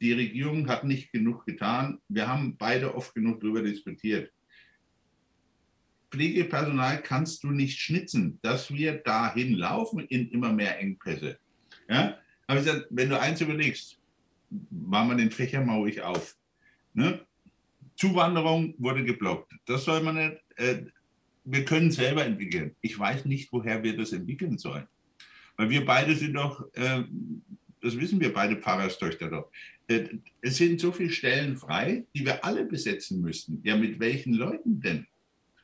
[0.00, 2.00] die Regierung hat nicht genug getan.
[2.08, 4.32] Wir haben beide oft genug darüber diskutiert.
[6.10, 11.38] Pflegepersonal kannst du nicht schnitzen, dass wir dahin laufen in immer mehr Engpässe.
[11.88, 12.18] Ja?
[12.46, 13.98] Aber ich gesagt, wenn du eins überlegst,
[14.70, 16.36] machen wir den Fächer mal ruhig auf.
[16.92, 17.26] Ne?
[17.96, 19.52] Zuwanderung wurde geblockt.
[19.66, 20.42] Das soll man nicht.
[20.56, 20.84] Äh,
[21.44, 22.74] wir können selber entwickeln.
[22.80, 24.86] Ich weiß nicht, woher wir das entwickeln sollen.
[25.56, 27.04] Weil wir beide sind doch, äh,
[27.80, 29.50] das wissen wir beide Pfarrerstöchter doch.
[29.88, 30.08] Äh,
[30.40, 33.60] es sind so viele Stellen frei, die wir alle besetzen müssten.
[33.62, 35.06] Ja, mit welchen Leuten denn?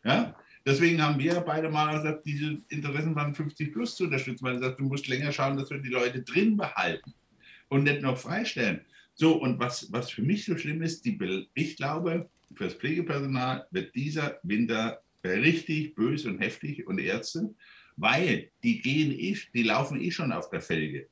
[0.05, 0.37] Ja?
[0.67, 4.79] Deswegen haben wir beide mal gesagt, diese Interessen von 50 plus zu unterstützen, weil gesagt,
[4.79, 7.15] du musst länger schauen, dass wir die Leute drin behalten
[7.69, 8.83] und nicht noch freistellen.
[9.15, 11.19] So, und was, was für mich so schlimm ist, die,
[11.55, 17.55] ich glaube, für das Pflegepersonal wird dieser Winter richtig böse und heftig und Ärzte,
[18.01, 21.07] weil die gehen eh, die laufen eh schon auf der Felge.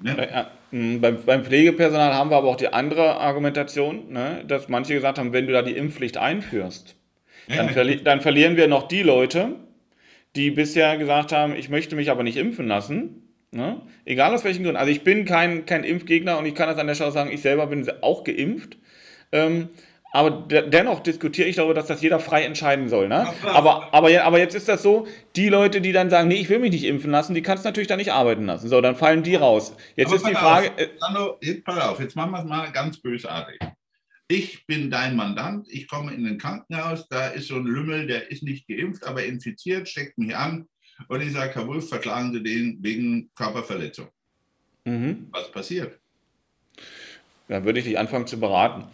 [0.00, 0.28] Ne?
[0.30, 4.44] Ja, beim, beim, Pflegepersonal haben wir aber auch die andere Argumentation, ne?
[4.46, 6.96] dass manche gesagt haben, wenn du da die Impfpflicht einführst,
[7.48, 9.56] ja, dann, verli dann, verlieren wir noch die Leute,
[10.34, 13.22] die bisher gesagt haben, ich möchte mich aber nicht impfen lassen.
[13.52, 13.80] Ne?
[14.04, 14.76] Egal aus welchen Gründen.
[14.76, 17.40] Also ich bin kein, kein Impfgegner und ich kann das an der Stelle sagen, ich
[17.40, 18.76] selber bin auch geimpft.
[19.32, 19.68] Ähm,
[20.16, 23.06] aber dennoch diskutiere ich darüber, dass das jeder frei entscheiden soll.
[23.06, 23.26] Ne?
[23.44, 25.06] Aber, aber, aber jetzt ist das so,
[25.36, 27.68] die Leute, die dann sagen, nee, ich will mich nicht impfen lassen, die kannst du
[27.68, 28.68] natürlich da nicht arbeiten lassen.
[28.68, 29.76] So, dann fallen die raus.
[29.94, 30.72] Jetzt aber ist die Frage.
[30.72, 33.58] Auf, äh, Sandro, jetzt pass auf, jetzt machen wir es mal ganz bösartig.
[34.28, 38.30] Ich bin dein Mandant, ich komme in ein Krankenhaus, da ist so ein Lümmel, der
[38.30, 40.66] ist nicht geimpft, aber infiziert, steckt mich an
[41.08, 44.08] und ich sage, Herr Wolf, verklagen Sie den wegen Körperverletzung.
[44.84, 45.28] Mhm.
[45.30, 46.00] Was passiert?
[47.48, 48.84] Dann würde ich dich anfangen zu beraten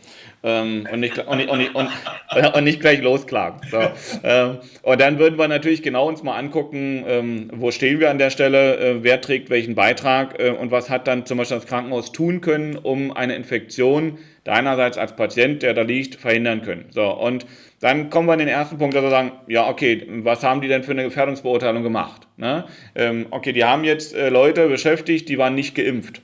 [0.43, 1.89] ähm, und, nicht, und, nicht, und, nicht, und,
[2.55, 3.61] und, nicht, gleich losklagen.
[3.71, 3.81] So.
[4.23, 8.19] Ähm, und dann würden wir natürlich genau uns mal angucken, ähm, wo stehen wir an
[8.19, 11.67] der Stelle, äh, wer trägt welchen Beitrag äh, und was hat dann zum Beispiel das
[11.67, 16.87] Krankenhaus tun können, um eine Infektion deinerseits als Patient, der da liegt, verhindern können.
[16.91, 17.47] So, und
[17.81, 20.69] dann kommen wir an den ersten Punkt, dass wir sagen, ja, okay, was haben die
[20.69, 22.29] denn für eine Gefährdungsbeurteilung gemacht?
[22.37, 22.65] Ne?
[22.95, 26.23] Ähm, okay, die haben jetzt äh, Leute beschäftigt, die waren nicht geimpft.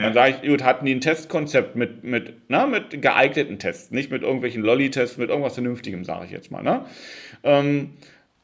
[0.00, 4.10] Dann sage ich, gut, hatten die ein Testkonzept mit, mit, na, mit geeigneten Tests, nicht
[4.10, 6.62] mit irgendwelchen Lolli-Tests, mit irgendwas Vernünftigem, sage ich jetzt mal.
[6.62, 6.84] Ne?
[7.44, 7.94] Ähm,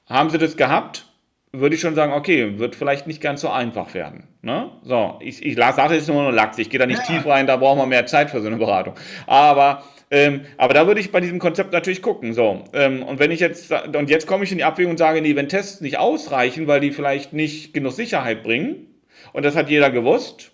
[0.07, 1.07] haben sie das gehabt?
[1.52, 4.24] Würde ich schon sagen, okay, wird vielleicht nicht ganz so einfach werden.
[4.42, 4.70] Ne?
[4.82, 7.16] So, ich, ich sage jetzt nur noch Lachs, ich gehe da nicht ja.
[7.16, 8.94] tief rein, da brauchen wir mehr Zeit für so eine Beratung.
[9.26, 12.32] Aber ähm, aber da würde ich bei diesem Konzept natürlich gucken.
[12.32, 15.20] So, ähm, und wenn ich jetzt, und jetzt komme ich in die Abwägung und sage,
[15.20, 18.86] nee, wenn Tests nicht ausreichen, weil die vielleicht nicht genug Sicherheit bringen,
[19.32, 20.52] und das hat jeder gewusst,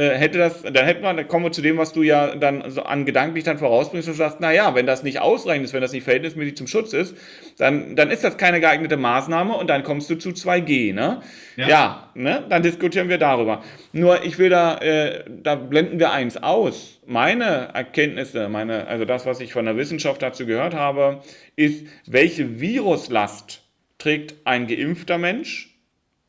[0.00, 2.82] hätte das, dann hätten wir, dann kommen wir zu dem, was du ja dann so
[2.82, 6.04] an gedanklich dann vorausbringst und sagst, naja, wenn das nicht ausreichend ist, wenn das nicht
[6.04, 7.16] verhältnismäßig zum Schutz ist,
[7.58, 11.20] dann, dann ist das keine geeignete Maßnahme und dann kommst du zu 2G, ne?
[11.56, 12.44] Ja, ja ne?
[12.48, 13.62] Dann diskutieren wir darüber.
[13.92, 17.00] Nur ich will da, äh, da blenden wir eins aus.
[17.06, 21.22] Meine Erkenntnisse, meine, also das, was ich von der Wissenschaft dazu gehört habe,
[21.56, 23.62] ist, welche Viruslast
[23.98, 25.67] trägt ein geimpfter Mensch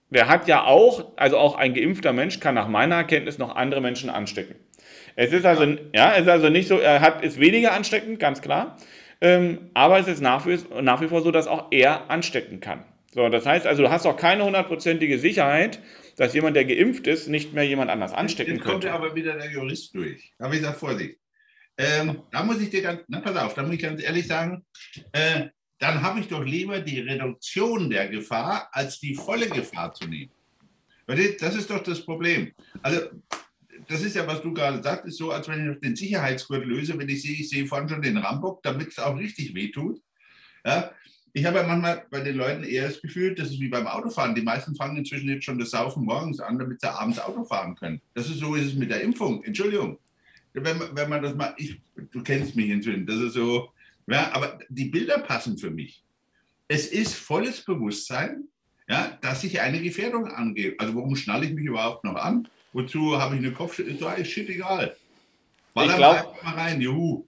[0.10, 3.82] der hat ja auch, also auch ein geimpfter Mensch kann nach meiner Erkenntnis noch andere
[3.82, 4.56] Menschen anstecken.
[5.16, 8.42] Es ist also, ja, es ist also nicht so, er hat, ist weniger ansteckend, ganz
[8.42, 8.78] klar.
[9.22, 12.86] Ähm, aber es ist nach wie, nach wie vor so, dass auch er anstecken kann.
[13.12, 15.80] So, das heißt also, du hast auch keine hundertprozentige Sicherheit,
[16.16, 18.88] dass jemand, der geimpft ist, nicht mehr jemand anders anstecken Jetzt könnte.
[18.88, 20.34] Jetzt kommt aber wieder der Jurist durch.
[20.38, 21.18] Da habe ich gesagt, Vorsicht.
[21.78, 24.66] Ähm, da muss ich dir ganz, na pass auf, da muss ich ganz ehrlich sagen,
[25.14, 25.48] äh,
[25.80, 30.32] dann habe ich doch lieber die Reduktion der Gefahr, als die volle Gefahr zu nehmen.
[31.40, 32.52] Das ist doch das Problem.
[32.82, 33.00] Also,
[33.88, 36.98] das ist ja, was du gerade sagst, ist so, als wenn ich den Sicherheitsgurt löse,
[37.00, 40.00] wenn ich sehe, ich sehe vorne schon den Rambock, damit es auch richtig wehtut.
[40.66, 40.92] Ja?
[41.34, 44.36] Ich habe ja manchmal bei den Leuten eher das Gefühl, das ist wie beim Autofahren.
[44.36, 47.76] Die meisten fangen inzwischen jetzt schon das Saufen morgens an, damit sie abends Auto fahren
[47.76, 48.02] können.
[48.14, 49.44] Das ist so ist es mit der Impfung.
[49.44, 49.98] Entschuldigung.
[50.54, 51.80] Wenn, wenn man das mal, ich,
[52.12, 53.72] du kennst mich inzwischen, das ist so,
[54.10, 56.04] ja, aber die Bilder passen für mich.
[56.68, 58.44] Es ist volles Bewusstsein,
[58.88, 60.76] ja, dass ich eine Gefährdung angehe.
[60.78, 62.48] Also warum schnalle ich mich überhaupt noch an?
[62.74, 64.06] Wozu habe ich eine Kopfschütze?
[64.18, 64.96] Ist shit egal.
[65.74, 67.26] Baller ich glaube mal rein, juhu.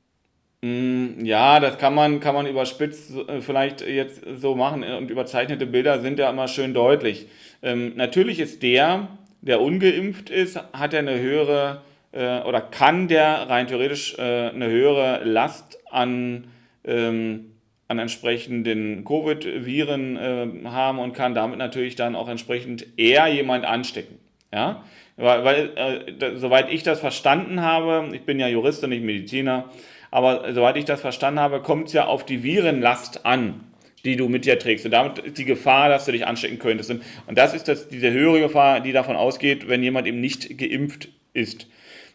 [0.61, 5.65] Mm, ja, das kann man, kann man überspitzt äh, vielleicht jetzt so machen und überzeichnete
[5.65, 7.27] Bilder sind ja immer schön deutlich.
[7.63, 9.07] Ähm, natürlich ist der,
[9.41, 14.69] der ungeimpft ist, hat er eine höhere äh, oder kann der rein theoretisch äh, eine
[14.69, 16.45] höhere Last an
[16.85, 17.51] ähm,
[17.87, 24.17] an entsprechenden Covid-Viren äh, haben und kann damit natürlich dann auch entsprechend eher jemand anstecken.
[24.53, 24.83] Ja?
[25.17, 29.03] Weil, weil äh, da, soweit ich das verstanden habe, ich bin ja Jurist und nicht
[29.03, 29.69] Mediziner,
[30.09, 33.61] aber soweit ich das verstanden habe, kommt es ja auf die Virenlast an,
[34.03, 34.85] die du mit dir trägst.
[34.85, 36.91] Und damit ist die Gefahr, dass du dich anstecken könntest.
[36.91, 41.09] Und, das ist das, diese höhere Gefahr, die davon ausgeht, wenn jemand eben nicht geimpft
[41.33, 41.67] ist.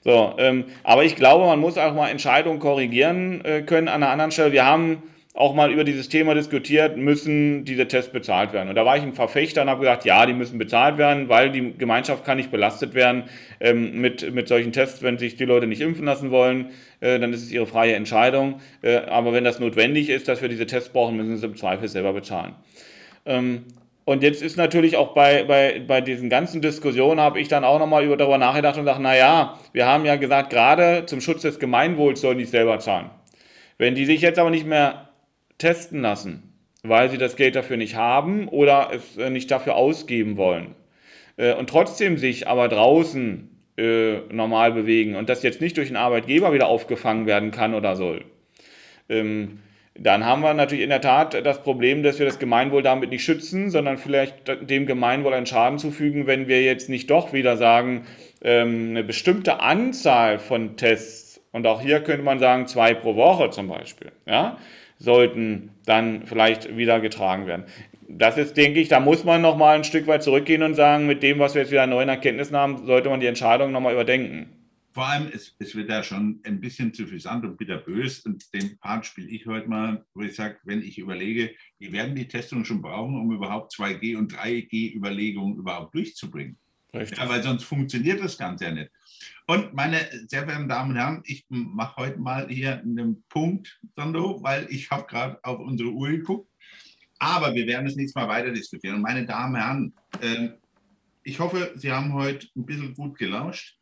[0.07, 4.13] So, ähm, aber ich glaube, man muss auch mal Entscheidungen korrigieren äh, können an einer
[4.13, 4.53] anderen Stelle.
[4.53, 5.03] Wir haben
[5.35, 8.69] auch mal über dieses Thema diskutiert, müssen diese Tests bezahlt werden.
[8.69, 11.51] Und da war ich ein Verfechter und habe gesagt, ja, die müssen bezahlt werden, weil
[11.51, 13.25] die Gemeinschaft kann nicht belastet werden
[13.59, 15.03] ähm, mit, mit solchen Tests.
[15.03, 18.61] Wenn sich die Leute nicht impfen lassen wollen, äh, dann ist es ihre freie Entscheidung.
[18.83, 21.89] Äh, aber wenn das notwendig ist, dass wir diese Tests brauchen, müssen sie im Zweifel
[21.89, 22.55] selber bezahlen.
[23.25, 23.65] Ähm,
[24.07, 27.81] und jetzt ist natürlich auch bei, bei, bei diesen ganzen Diskussionen, habe ich dann auch
[27.81, 31.59] nochmal über, darüber nachgedacht und gesagt, naja, wir haben ja gesagt, gerade zum Schutz des
[31.59, 33.11] Gemeinwohls sollen die selber zahlen.
[33.79, 35.09] Wenn die sich jetzt aber nicht mehr
[35.59, 36.55] testen lassen,
[36.85, 40.77] weil sie das Geld dafür nicht haben oder es äh, nicht dafür ausgeben wollen
[41.37, 45.97] äh, und trotzdem sich aber draußen äh, normal bewegen und das jetzt nicht durch den
[45.97, 48.25] Arbeitgeber wieder aufgefangen werden kann oder soll,
[49.09, 49.59] ähm,
[49.99, 53.25] dann haben wir natürlich in der Tat das Problem, dass wir das Gemeinwohl damit nicht
[53.25, 54.35] schützen, sondern vielleicht
[54.69, 58.07] dem Gemeinwohl einen Schaden zufügen, wenn wir jetzt nicht doch wieder sagen,
[58.43, 63.51] ähm, eine bestimmte Anzahl von Tests, und auch hier könnte man sagen, zwei pro Woche
[63.51, 64.59] zum Beispiel, ja,
[64.99, 67.65] sollten dann vielleicht wieder getragen werden.
[68.09, 71.23] Das ist, denke ich, da muss man nochmal ein Stück weit zurückgehen und sagen, mit
[71.23, 74.51] dem, was wir jetzt wieder an neuen Erkenntnissen haben, sollte man die Entscheidung nochmal überdenken.
[74.97, 78.21] Vor allem, es, es wird ja schon ein bisschen zu suffisant und bitterbös.
[78.21, 82.15] Und den Part spiele ich heute mal, wo ich sage, wenn ich überlege, wir werden
[82.15, 86.57] die Testung schon brauchen, um überhaupt 2G- und 3G-Überlegungen überhaupt durchzubringen.
[86.95, 88.91] Ja, weil sonst funktioniert das Ganze ja nicht.
[89.47, 94.43] Und meine sehr verehrten Damen und Herren, ich mache heute mal hier einen Punkt, Sando,
[94.43, 96.51] weil ich habe gerade auf unsere Uhr geguckt.
[97.19, 98.95] Aber wir werden es nächstes Mal weiter diskutieren.
[98.95, 100.49] Und meine Damen und Herren, äh,
[101.23, 103.76] ich hoffe, Sie haben heute ein bisschen gut gelauscht.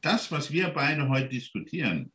[0.00, 2.12] Das, was wir beide heute diskutieren,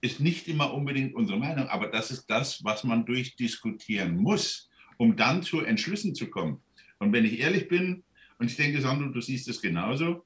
[0.00, 5.16] ist nicht immer unbedingt unsere Meinung, aber das ist das, was man durchdiskutieren muss, um
[5.16, 6.62] dann zu Entschlüssen zu kommen.
[6.98, 8.02] Und wenn ich ehrlich bin,
[8.38, 10.24] und ich denke, Sandro, du siehst es genauso,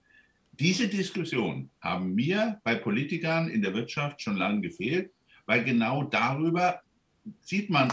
[0.52, 5.10] diese Diskussion haben mir bei Politikern in der Wirtschaft schon lange gefehlt,
[5.46, 6.80] weil genau darüber
[7.40, 7.92] sieht man,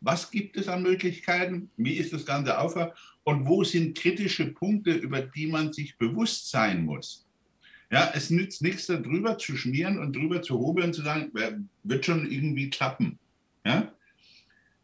[0.00, 2.94] was gibt es an Möglichkeiten, wie ist das Ganze aufgebaut
[3.24, 7.21] und wo sind kritische Punkte, über die man sich bewusst sein muss.
[7.92, 11.30] Ja, es nützt nichts, darüber zu schmieren und drüber zu hobeln und zu sagen,
[11.82, 13.18] wird schon irgendwie klappen.
[13.66, 13.92] Ja,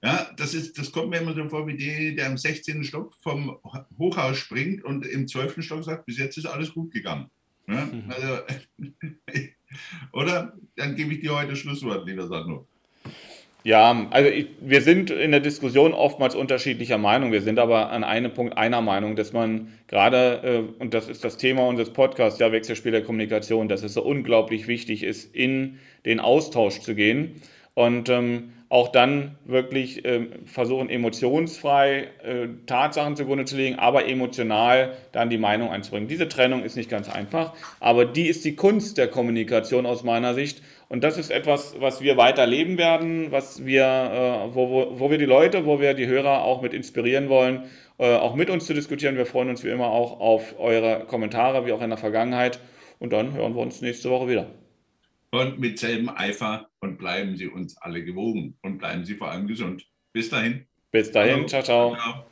[0.05, 2.85] ja das, ist, das kommt mir immer so vor wie der, der im 16.
[2.85, 3.59] Stock vom
[3.99, 5.65] Hochhaus springt und im 12.
[5.65, 7.31] Stock sagt, bis jetzt ist alles gut gegangen.
[7.67, 8.11] Ja, mhm.
[8.11, 8.43] also,
[10.13, 10.55] oder?
[10.77, 12.69] Dann gebe ich dir heute Schlusswort, lieber Sandro.
[13.69, 17.33] Ja, also ich, wir sind in der Diskussion oftmals unterschiedlicher Meinung.
[17.33, 21.23] Wir sind aber an einem Punkt einer Meinung, dass man gerade, äh, und das ist
[21.23, 25.79] das Thema unseres Podcasts, ja, Wechselspiel der Kommunikation, dass es so unglaublich wichtig ist, in
[26.07, 27.43] den Austausch zu gehen
[27.75, 34.97] und ähm, auch dann wirklich äh, versuchen, emotionsfrei äh, Tatsachen zugrunde zu legen, aber emotional
[35.13, 36.09] dann die Meinung einzubringen.
[36.09, 40.35] Diese Trennung ist nicht ganz einfach, aber die ist die Kunst der Kommunikation aus meiner
[40.35, 40.63] Sicht.
[40.89, 45.11] Und das ist etwas, was wir weiter leben werden, was wir, äh, wo, wo, wo
[45.11, 47.65] wir die Leute, wo wir die Hörer auch mit inspirieren wollen,
[47.99, 49.17] äh, auch mit uns zu diskutieren.
[49.17, 52.61] Wir freuen uns wie immer auch auf eure Kommentare, wie auch in der Vergangenheit.
[52.99, 54.47] Und dann hören wir uns nächste Woche wieder.
[55.31, 59.47] Und mit selben Eifer und bleiben Sie uns alle gewogen und bleiben Sie vor allem
[59.47, 59.87] gesund.
[60.15, 60.67] Bis dahin.
[60.91, 61.47] Bis dahin.
[61.49, 61.95] Ciao, ciao.
[61.97, 62.25] ciao.